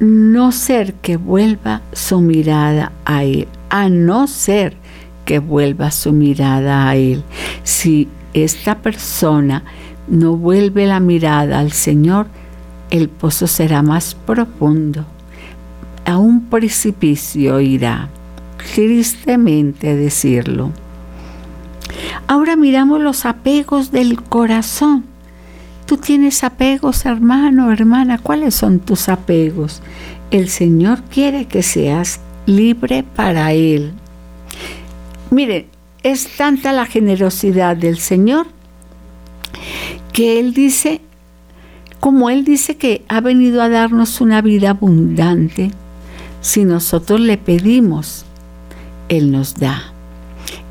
no 0.00 0.52
ser 0.52 0.94
que 0.94 1.16
vuelva 1.16 1.82
su 1.92 2.20
mirada 2.20 2.92
a 3.04 3.24
Él, 3.24 3.48
a 3.70 3.88
no 3.88 4.26
ser 4.26 4.76
que 5.24 5.38
vuelva 5.38 5.90
su 5.90 6.12
mirada 6.12 6.88
a 6.88 6.96
Él. 6.96 7.22
Si 7.62 8.08
esta 8.34 8.78
persona 8.78 9.64
no 10.08 10.36
vuelve 10.36 10.86
la 10.86 11.00
mirada 11.00 11.58
al 11.58 11.72
Señor, 11.72 12.26
el 12.90 13.08
pozo 13.08 13.46
será 13.46 13.82
más 13.82 14.14
profundo. 14.14 15.04
A 16.04 16.18
un 16.18 16.46
precipicio 16.46 17.60
irá, 17.60 18.08
tristemente 18.74 19.96
decirlo. 19.96 20.72
Ahora 22.26 22.56
miramos 22.56 23.00
los 23.00 23.24
apegos 23.24 23.90
del 23.90 24.22
corazón. 24.22 25.04
Tú 25.86 25.96
tienes 25.96 26.42
apegos, 26.42 27.06
hermano, 27.06 27.72
hermana. 27.72 28.18
¿Cuáles 28.18 28.54
son 28.54 28.80
tus 28.80 29.08
apegos? 29.08 29.82
El 30.30 30.48
Señor 30.48 31.02
quiere 31.02 31.46
que 31.46 31.62
seas 31.62 32.20
libre 32.46 33.04
para 33.04 33.52
Él. 33.52 33.92
Mire, 35.30 35.68
es 36.02 36.36
tanta 36.36 36.72
la 36.72 36.86
generosidad 36.86 37.76
del 37.76 37.98
Señor 37.98 38.46
que 40.12 40.40
Él 40.40 40.54
dice, 40.54 41.00
como 42.06 42.30
Él 42.30 42.44
dice 42.44 42.76
que 42.76 43.04
ha 43.08 43.20
venido 43.20 43.60
a 43.60 43.68
darnos 43.68 44.20
una 44.20 44.40
vida 44.40 44.70
abundante, 44.70 45.72
si 46.40 46.64
nosotros 46.64 47.18
le 47.18 47.36
pedimos, 47.36 48.24
Él 49.08 49.32
nos 49.32 49.56
da. 49.56 49.92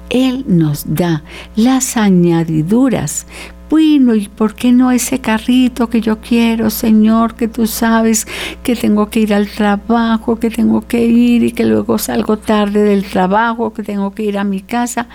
Él 0.10 0.46
nos 0.48 0.86
da 0.96 1.24
las 1.58 1.98
añadiduras. 1.98 3.28
Bueno, 3.70 4.16
¿y 4.16 4.30
por 4.30 4.56
qué 4.56 4.72
no 4.72 4.92
ese 4.92 5.20
carrito 5.20 5.90
que 5.90 6.00
yo 6.00 6.22
quiero, 6.22 6.70
Señor, 6.70 7.36
que 7.36 7.50
tú 7.50 7.68
sabes 7.68 8.26
que 8.64 8.78
tengo 8.78 9.10
que 9.10 9.20
ir 9.20 9.34
al 9.34 9.50
trabajo, 9.50 10.40
que 10.40 10.50
tengo 10.50 10.88
que 10.88 11.04
ir 11.04 11.44
y 11.44 11.52
que 11.52 11.66
luego 11.66 11.98
salgo 11.98 12.38
tarde 12.38 12.82
del 12.82 13.04
trabajo, 13.04 13.74
que 13.74 13.84
tengo 13.84 14.16
que 14.16 14.24
ir 14.24 14.38
a 14.38 14.46
mi 14.46 14.62
casa? 14.62 15.10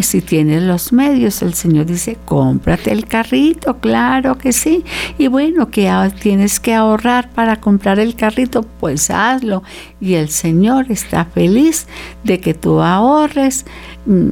Si 0.00 0.22
tienes 0.22 0.62
los 0.62 0.90
medios, 0.92 1.42
el 1.42 1.52
Señor 1.52 1.84
dice, 1.84 2.16
cómprate 2.24 2.92
el 2.92 3.04
carrito, 3.04 3.78
claro 3.78 4.38
que 4.38 4.52
sí. 4.52 4.84
Y 5.18 5.26
bueno, 5.26 5.68
que 5.68 5.90
tienes 6.18 6.60
que 6.60 6.72
ahorrar 6.72 7.28
para 7.30 7.60
comprar 7.60 7.98
el 7.98 8.14
carrito, 8.14 8.62
pues 8.62 9.10
hazlo. 9.10 9.62
Y 10.00 10.14
el 10.14 10.30
Señor 10.30 10.86
está 10.90 11.26
feliz 11.26 11.86
de 12.24 12.40
que 12.40 12.54
tú 12.54 12.80
ahorres 12.80 13.66
mm, 14.06 14.30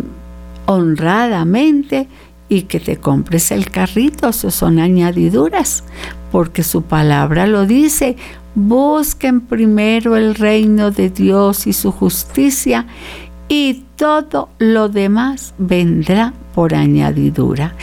honradamente 0.64 2.08
y 2.48 2.62
que 2.62 2.80
te 2.80 2.96
compres 2.96 3.50
el 3.50 3.70
carrito. 3.70 4.30
Eso 4.30 4.50
son 4.50 4.78
añadiduras, 4.78 5.84
porque 6.32 6.62
su 6.62 6.82
palabra 6.82 7.46
lo 7.46 7.66
dice. 7.66 8.16
Busquen 8.54 9.42
primero 9.42 10.16
el 10.16 10.34
reino 10.34 10.90
de 10.90 11.10
Dios 11.10 11.66
y 11.66 11.74
su 11.74 11.92
justicia 11.92 12.86
y 13.50 13.84
todo 14.00 14.48
lo 14.58 14.88
demás 14.88 15.52
vendrá 15.58 16.32
por 16.54 16.74
añadidura. 16.74 17.74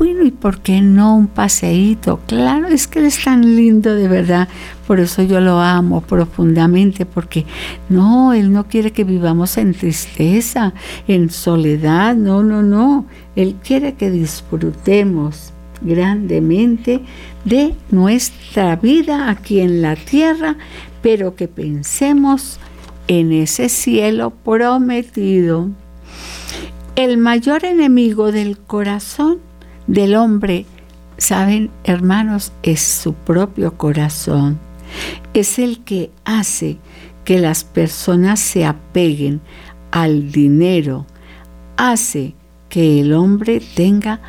Bueno, 0.00 0.24
¿y 0.24 0.32
por 0.32 0.62
qué 0.62 0.80
no 0.80 1.14
un 1.14 1.28
paseíto? 1.28 2.18
Claro, 2.26 2.66
es 2.66 2.88
que 2.88 3.06
es 3.06 3.22
tan 3.22 3.54
lindo 3.54 3.94
de 3.94 4.08
verdad. 4.08 4.48
Por 4.88 4.98
eso 4.98 5.22
yo 5.22 5.40
lo 5.40 5.60
amo 5.60 6.00
profundamente, 6.00 7.06
porque 7.06 7.46
no, 7.88 8.32
Él 8.32 8.52
no 8.52 8.66
quiere 8.66 8.90
que 8.90 9.04
vivamos 9.04 9.58
en 9.58 9.72
tristeza, 9.72 10.72
en 11.06 11.30
soledad. 11.30 12.16
No, 12.16 12.42
no, 12.42 12.64
no. 12.64 13.06
Él 13.36 13.54
quiere 13.62 13.94
que 13.94 14.10
disfrutemos 14.10 15.52
grandemente 15.82 17.00
de 17.44 17.74
nuestra 17.92 18.74
vida 18.74 19.30
aquí 19.30 19.60
en 19.60 19.82
la 19.82 19.94
tierra, 19.94 20.56
pero 21.00 21.36
que 21.36 21.46
pensemos 21.46 22.58
en 23.10 23.32
ese 23.32 23.68
cielo 23.68 24.30
prometido. 24.30 25.68
El 26.94 27.18
mayor 27.18 27.64
enemigo 27.64 28.30
del 28.30 28.56
corazón 28.56 29.40
del 29.88 30.14
hombre, 30.14 30.64
saben 31.18 31.72
hermanos, 31.82 32.52
es 32.62 32.80
su 32.80 33.14
propio 33.14 33.76
corazón. 33.76 34.60
Es 35.34 35.58
el 35.58 35.82
que 35.82 36.12
hace 36.24 36.78
que 37.24 37.40
las 37.40 37.64
personas 37.64 38.38
se 38.38 38.64
apeguen 38.64 39.40
al 39.90 40.30
dinero, 40.30 41.04
hace 41.76 42.34
que 42.68 43.00
el 43.00 43.12
hombre 43.12 43.60
tenga 43.74 44.20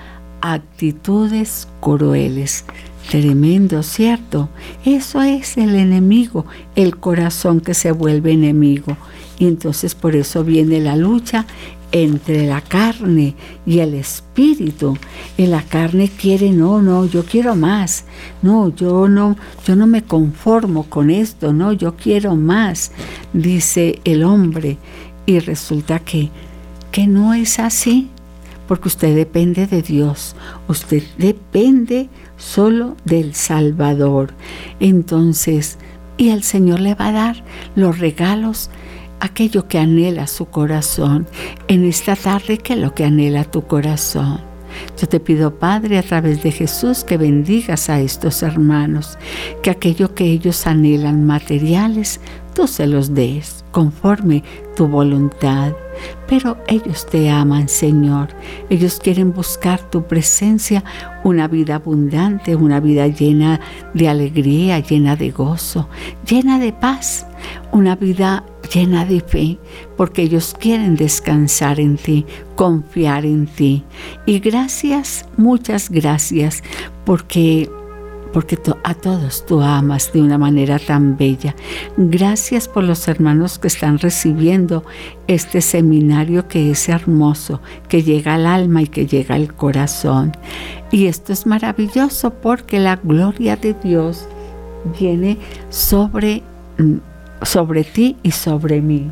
actitudes 0.42 1.68
crueles. 1.82 2.66
Tremendo, 3.12 3.84
¿cierto? 3.84 4.48
Eso 4.86 5.22
es 5.22 5.58
el 5.58 5.76
enemigo, 5.76 6.46
el 6.78 6.96
corazón 6.96 7.60
que 7.60 7.74
se 7.74 7.92
vuelve 7.92 8.32
enemigo. 8.32 8.96
Y 9.38 9.48
entonces 9.48 9.96
por 9.96 10.16
eso 10.16 10.46
viene 10.46 10.80
la 10.80 10.96
lucha 10.96 11.46
entre 11.92 12.48
la 12.48 12.62
carne 12.62 13.36
y 13.66 13.80
el 13.80 13.96
espíritu. 13.96 14.98
Y 15.38 15.48
la 15.48 15.62
carne 15.62 16.10
quiere, 16.10 16.52
no, 16.52 16.82
no, 16.82 17.06
yo 17.06 17.26
quiero 17.26 17.54
más. 17.54 18.06
No, 18.42 18.74
yo 18.74 19.10
no, 19.10 19.36
yo 19.68 19.76
no 19.76 19.88
me 19.88 20.04
conformo 20.04 20.84
con 20.84 21.10
esto, 21.10 21.52
no, 21.52 21.74
yo 21.74 21.98
quiero 21.98 22.38
más, 22.38 22.94
dice 23.34 24.00
el 24.06 24.24
hombre. 24.24 24.78
Y 25.26 25.40
resulta 25.40 26.00
que 26.00 26.32
que 26.92 27.08
no 27.08 27.34
es 27.34 27.58
así, 27.60 28.10
porque 28.72 28.88
usted 28.88 29.14
depende 29.18 29.68
de 29.68 29.82
Dios, 29.82 30.34
usted 30.70 31.04
depende 31.18 32.08
solo 32.38 32.96
del 33.04 33.36
Salvador. 33.36 34.34
Entonces, 34.80 35.78
y 36.16 36.30
el 36.30 36.42
Señor 36.42 36.80
le 36.80 36.96
va 36.96 37.08
a 37.08 37.12
dar 37.12 37.44
los 37.76 38.00
regalos, 38.00 38.70
aquello 39.20 39.68
que 39.68 39.78
anhela 39.78 40.26
su 40.26 40.46
corazón, 40.46 41.28
en 41.68 41.84
esta 41.84 42.16
tarde 42.16 42.60
que 42.60 42.78
lo 42.78 42.96
que 42.96 43.04
anhela 43.04 43.44
tu 43.44 43.64
corazón. 43.64 44.40
Yo 44.98 45.06
te 45.06 45.20
pido, 45.20 45.60
Padre, 45.60 45.98
a 45.98 46.04
través 46.04 46.42
de 46.42 46.54
Jesús, 46.54 47.04
que 47.04 47.18
bendigas 47.18 47.90
a 47.90 48.00
estos 48.00 48.42
hermanos, 48.42 49.18
que 49.64 49.70
aquello 49.70 50.16
que 50.16 50.24
ellos 50.24 50.66
anhelan 50.66 51.26
materiales, 51.26 52.22
tú 52.54 52.68
se 52.68 52.88
los 52.88 53.14
des 53.14 53.64
conforme 53.72 54.44
tu 54.76 54.88
voluntad. 54.88 55.74
Pero 56.28 56.58
ellos 56.68 57.06
te 57.06 57.30
aman, 57.30 57.68
Señor. 57.68 58.30
Ellos 58.70 59.00
quieren 59.02 59.34
buscar 59.34 59.82
tu 59.90 60.04
presencia, 60.04 60.84
una 61.24 61.48
vida 61.48 61.76
abundante, 61.76 62.56
una 62.56 62.80
vida 62.80 63.08
llena 63.08 63.60
de 63.94 64.10
alegría, 64.10 64.80
llena 64.80 65.16
de 65.16 65.32
gozo, 65.32 65.88
llena 66.26 66.60
de 66.60 66.74
paz, 66.74 67.28
una 67.72 67.96
vida 67.96 68.44
llena 68.74 69.06
de 69.06 69.20
fe, 69.20 69.60
porque 69.98 70.24
ellos 70.24 70.56
quieren 70.58 70.96
descansar 70.96 71.80
en 71.80 71.98
ti, 71.98 72.26
confiar 72.56 73.26
en 73.26 73.46
ti. 73.48 73.84
Y 74.26 74.40
gracias, 74.40 75.26
muchas 75.38 75.90
gracias, 75.90 76.64
porque 77.06 77.70
porque 78.34 78.58
a 78.84 78.94
todos 78.94 79.46
tú 79.46 79.62
amas 79.62 80.12
de 80.14 80.22
una 80.22 80.38
manera 80.38 80.80
tan 80.80 81.18
bella. 81.18 81.56
Gracias 81.98 82.68
por 82.68 82.84
los 82.84 83.08
hermanos 83.08 83.60
que 83.60 83.68
están 83.68 84.00
recibiendo 84.00 84.84
este 85.28 85.62
seminario 85.62 86.48
que 86.48 86.72
es 86.72 86.90
hermoso, 86.90 87.62
que 87.88 88.04
llega 88.04 88.36
al 88.36 88.46
alma 88.46 88.82
y 88.82 88.88
que 88.88 89.06
llega 89.06 89.36
al 89.36 89.54
corazón. 89.54 90.32
Y 90.92 91.08
esto 91.08 91.34
es 91.34 91.46
maravilloso 91.46 92.32
porque 92.32 92.80
la 92.80 92.98
gloria 92.98 93.56
de 93.56 93.74
Dios 93.74 94.28
viene 95.00 95.38
sobre, 95.70 96.44
mm, 96.78 96.98
sobre 97.44 97.84
ti 97.84 98.18
y 98.24 98.32
sobre 98.32 98.82
mí. 98.82 99.10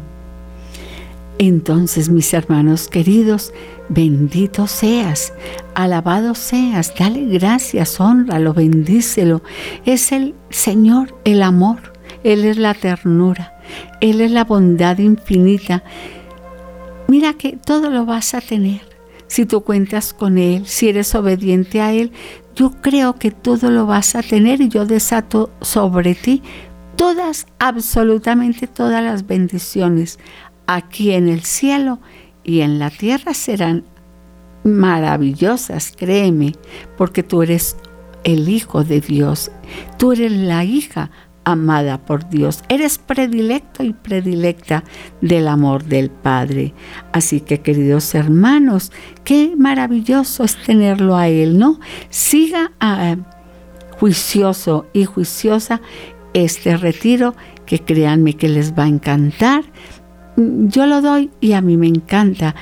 Entonces, 1.41 2.09
mis 2.09 2.33
hermanos 2.33 2.89
queridos, 2.89 3.53
bendito 3.87 4.67
seas, 4.67 5.31
alabado 5.73 6.35
seas, 6.35 6.93
dale 6.99 7.27
gracias, 7.27 7.97
honralo, 8.01 8.53
bendícelo. 8.53 9.41
Es 9.85 10.11
el 10.11 10.35
Señor, 10.49 11.15
el 11.23 11.41
amor, 11.41 11.93
Él 12.25 12.43
es 12.43 12.57
la 12.57 12.73
ternura, 12.73 13.57
Él 14.01 14.19
es 14.19 14.31
la 14.31 14.43
bondad 14.43 14.97
infinita. 14.97 15.81
Mira 17.07 17.33
que 17.35 17.55
todo 17.55 17.89
lo 17.89 18.05
vas 18.05 18.33
a 18.33 18.41
tener. 18.41 18.81
Si 19.27 19.45
tú 19.45 19.61
cuentas 19.61 20.13
con 20.13 20.37
Él, 20.37 20.67
si 20.67 20.89
eres 20.89 21.15
obediente 21.15 21.79
a 21.79 21.93
Él, 21.93 22.11
yo 22.53 22.81
creo 22.81 23.15
que 23.15 23.31
todo 23.31 23.71
lo 23.71 23.85
vas 23.85 24.13
a 24.15 24.23
tener 24.23 24.59
y 24.59 24.67
yo 24.67 24.85
desato 24.85 25.51
sobre 25.61 26.15
ti 26.15 26.43
todas, 26.97 27.47
absolutamente 27.59 28.67
todas 28.67 29.01
las 29.01 29.25
bendiciones 29.25 30.19
aquí 30.69 31.13
en 31.13 31.27
el 31.27 31.41
cielo 31.41 31.99
y 32.43 32.61
en 32.61 32.77
la 32.77 32.91
tierra 32.91 33.33
serán 33.33 33.85
maravillosas, 34.63 35.91
créeme, 35.97 36.53
porque 36.95 37.23
tú 37.23 37.41
eres 37.41 37.75
el 38.23 38.47
Hijo 38.49 38.83
de 38.83 39.01
Dios, 39.01 39.51
tú 39.97 40.11
eres 40.11 40.31
la 40.31 40.63
hija 40.63 41.09
amada 41.43 42.05
por 42.05 42.29
Dios, 42.29 42.63
eres 42.69 42.99
predilecto 42.99 43.83
y 43.83 43.93
predilecta 43.93 44.83
del 45.21 45.47
amor 45.47 45.85
del 45.85 46.11
Padre. 46.11 46.75
Así 47.13 47.39
que 47.41 47.61
queridos 47.61 48.13
hermanos, 48.13 48.91
qué 49.23 49.55
maravilloso 49.57 50.43
es 50.43 50.55
tenerlo 50.55 51.15
a 51.15 51.29
Él, 51.29 51.57
¿no? 51.57 51.79
Siga 52.11 52.73
ah, 52.79 53.15
juicioso 53.97 54.85
y 54.93 55.05
juiciosa 55.05 55.81
este 56.33 56.77
retiro 56.77 57.33
que 57.65 57.79
créanme 57.79 58.35
que 58.35 58.49
les 58.49 58.77
va 58.77 58.83
a 58.83 58.87
encantar 58.87 59.63
yo 60.39 60.85
lo 60.85 61.01
doy 61.01 61.29
y 61.41 61.53
a 61.53 61.61
mí 61.61 61.77
me 61.77 61.87
encanta. 61.87 62.55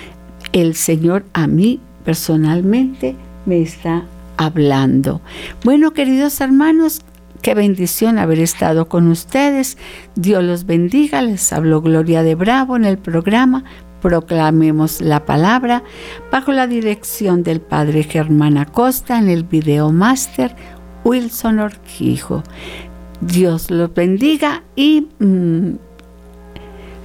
El 0.51 0.75
Señor 0.75 1.25
a 1.33 1.47
mí 1.47 1.79
personalmente 2.03 3.15
me 3.45 3.61
está 3.61 4.05
hablando. 4.37 5.21
Bueno, 5.63 5.91
queridos 5.91 6.41
hermanos, 6.41 7.01
qué 7.41 7.53
bendición 7.53 8.17
haber 8.17 8.39
estado 8.39 8.87
con 8.87 9.07
ustedes. 9.07 9.77
Dios 10.15 10.43
los 10.43 10.65
bendiga. 10.65 11.21
Les 11.21 11.53
habló 11.53 11.81
Gloria 11.81 12.23
de 12.23 12.35
Bravo 12.35 12.75
en 12.75 12.85
el 12.85 12.97
programa 12.97 13.63
Proclamemos 14.01 15.01
la 15.01 15.25
Palabra 15.25 15.83
bajo 16.31 16.51
la 16.51 16.67
dirección 16.67 17.43
del 17.43 17.61
Padre 17.61 18.03
Germán 18.03 18.57
Acosta 18.57 19.17
en 19.17 19.27
el 19.27 19.43
video 19.43 19.91
máster 19.91 20.55
Wilson 21.03 21.59
Orquijo. 21.59 22.43
Dios 23.21 23.71
los 23.71 23.93
bendiga 23.93 24.63
y... 24.75 25.07
Mm, 25.19 25.86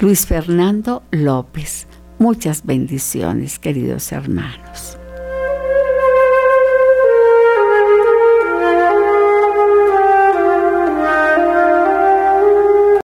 Luis 0.03 0.27
Fernando 0.27 1.05
López. 1.13 1.87
Muchas 2.19 2.67
bendiciones, 2.67 3.61
queridos 3.61 4.11
hermanos. 4.11 4.99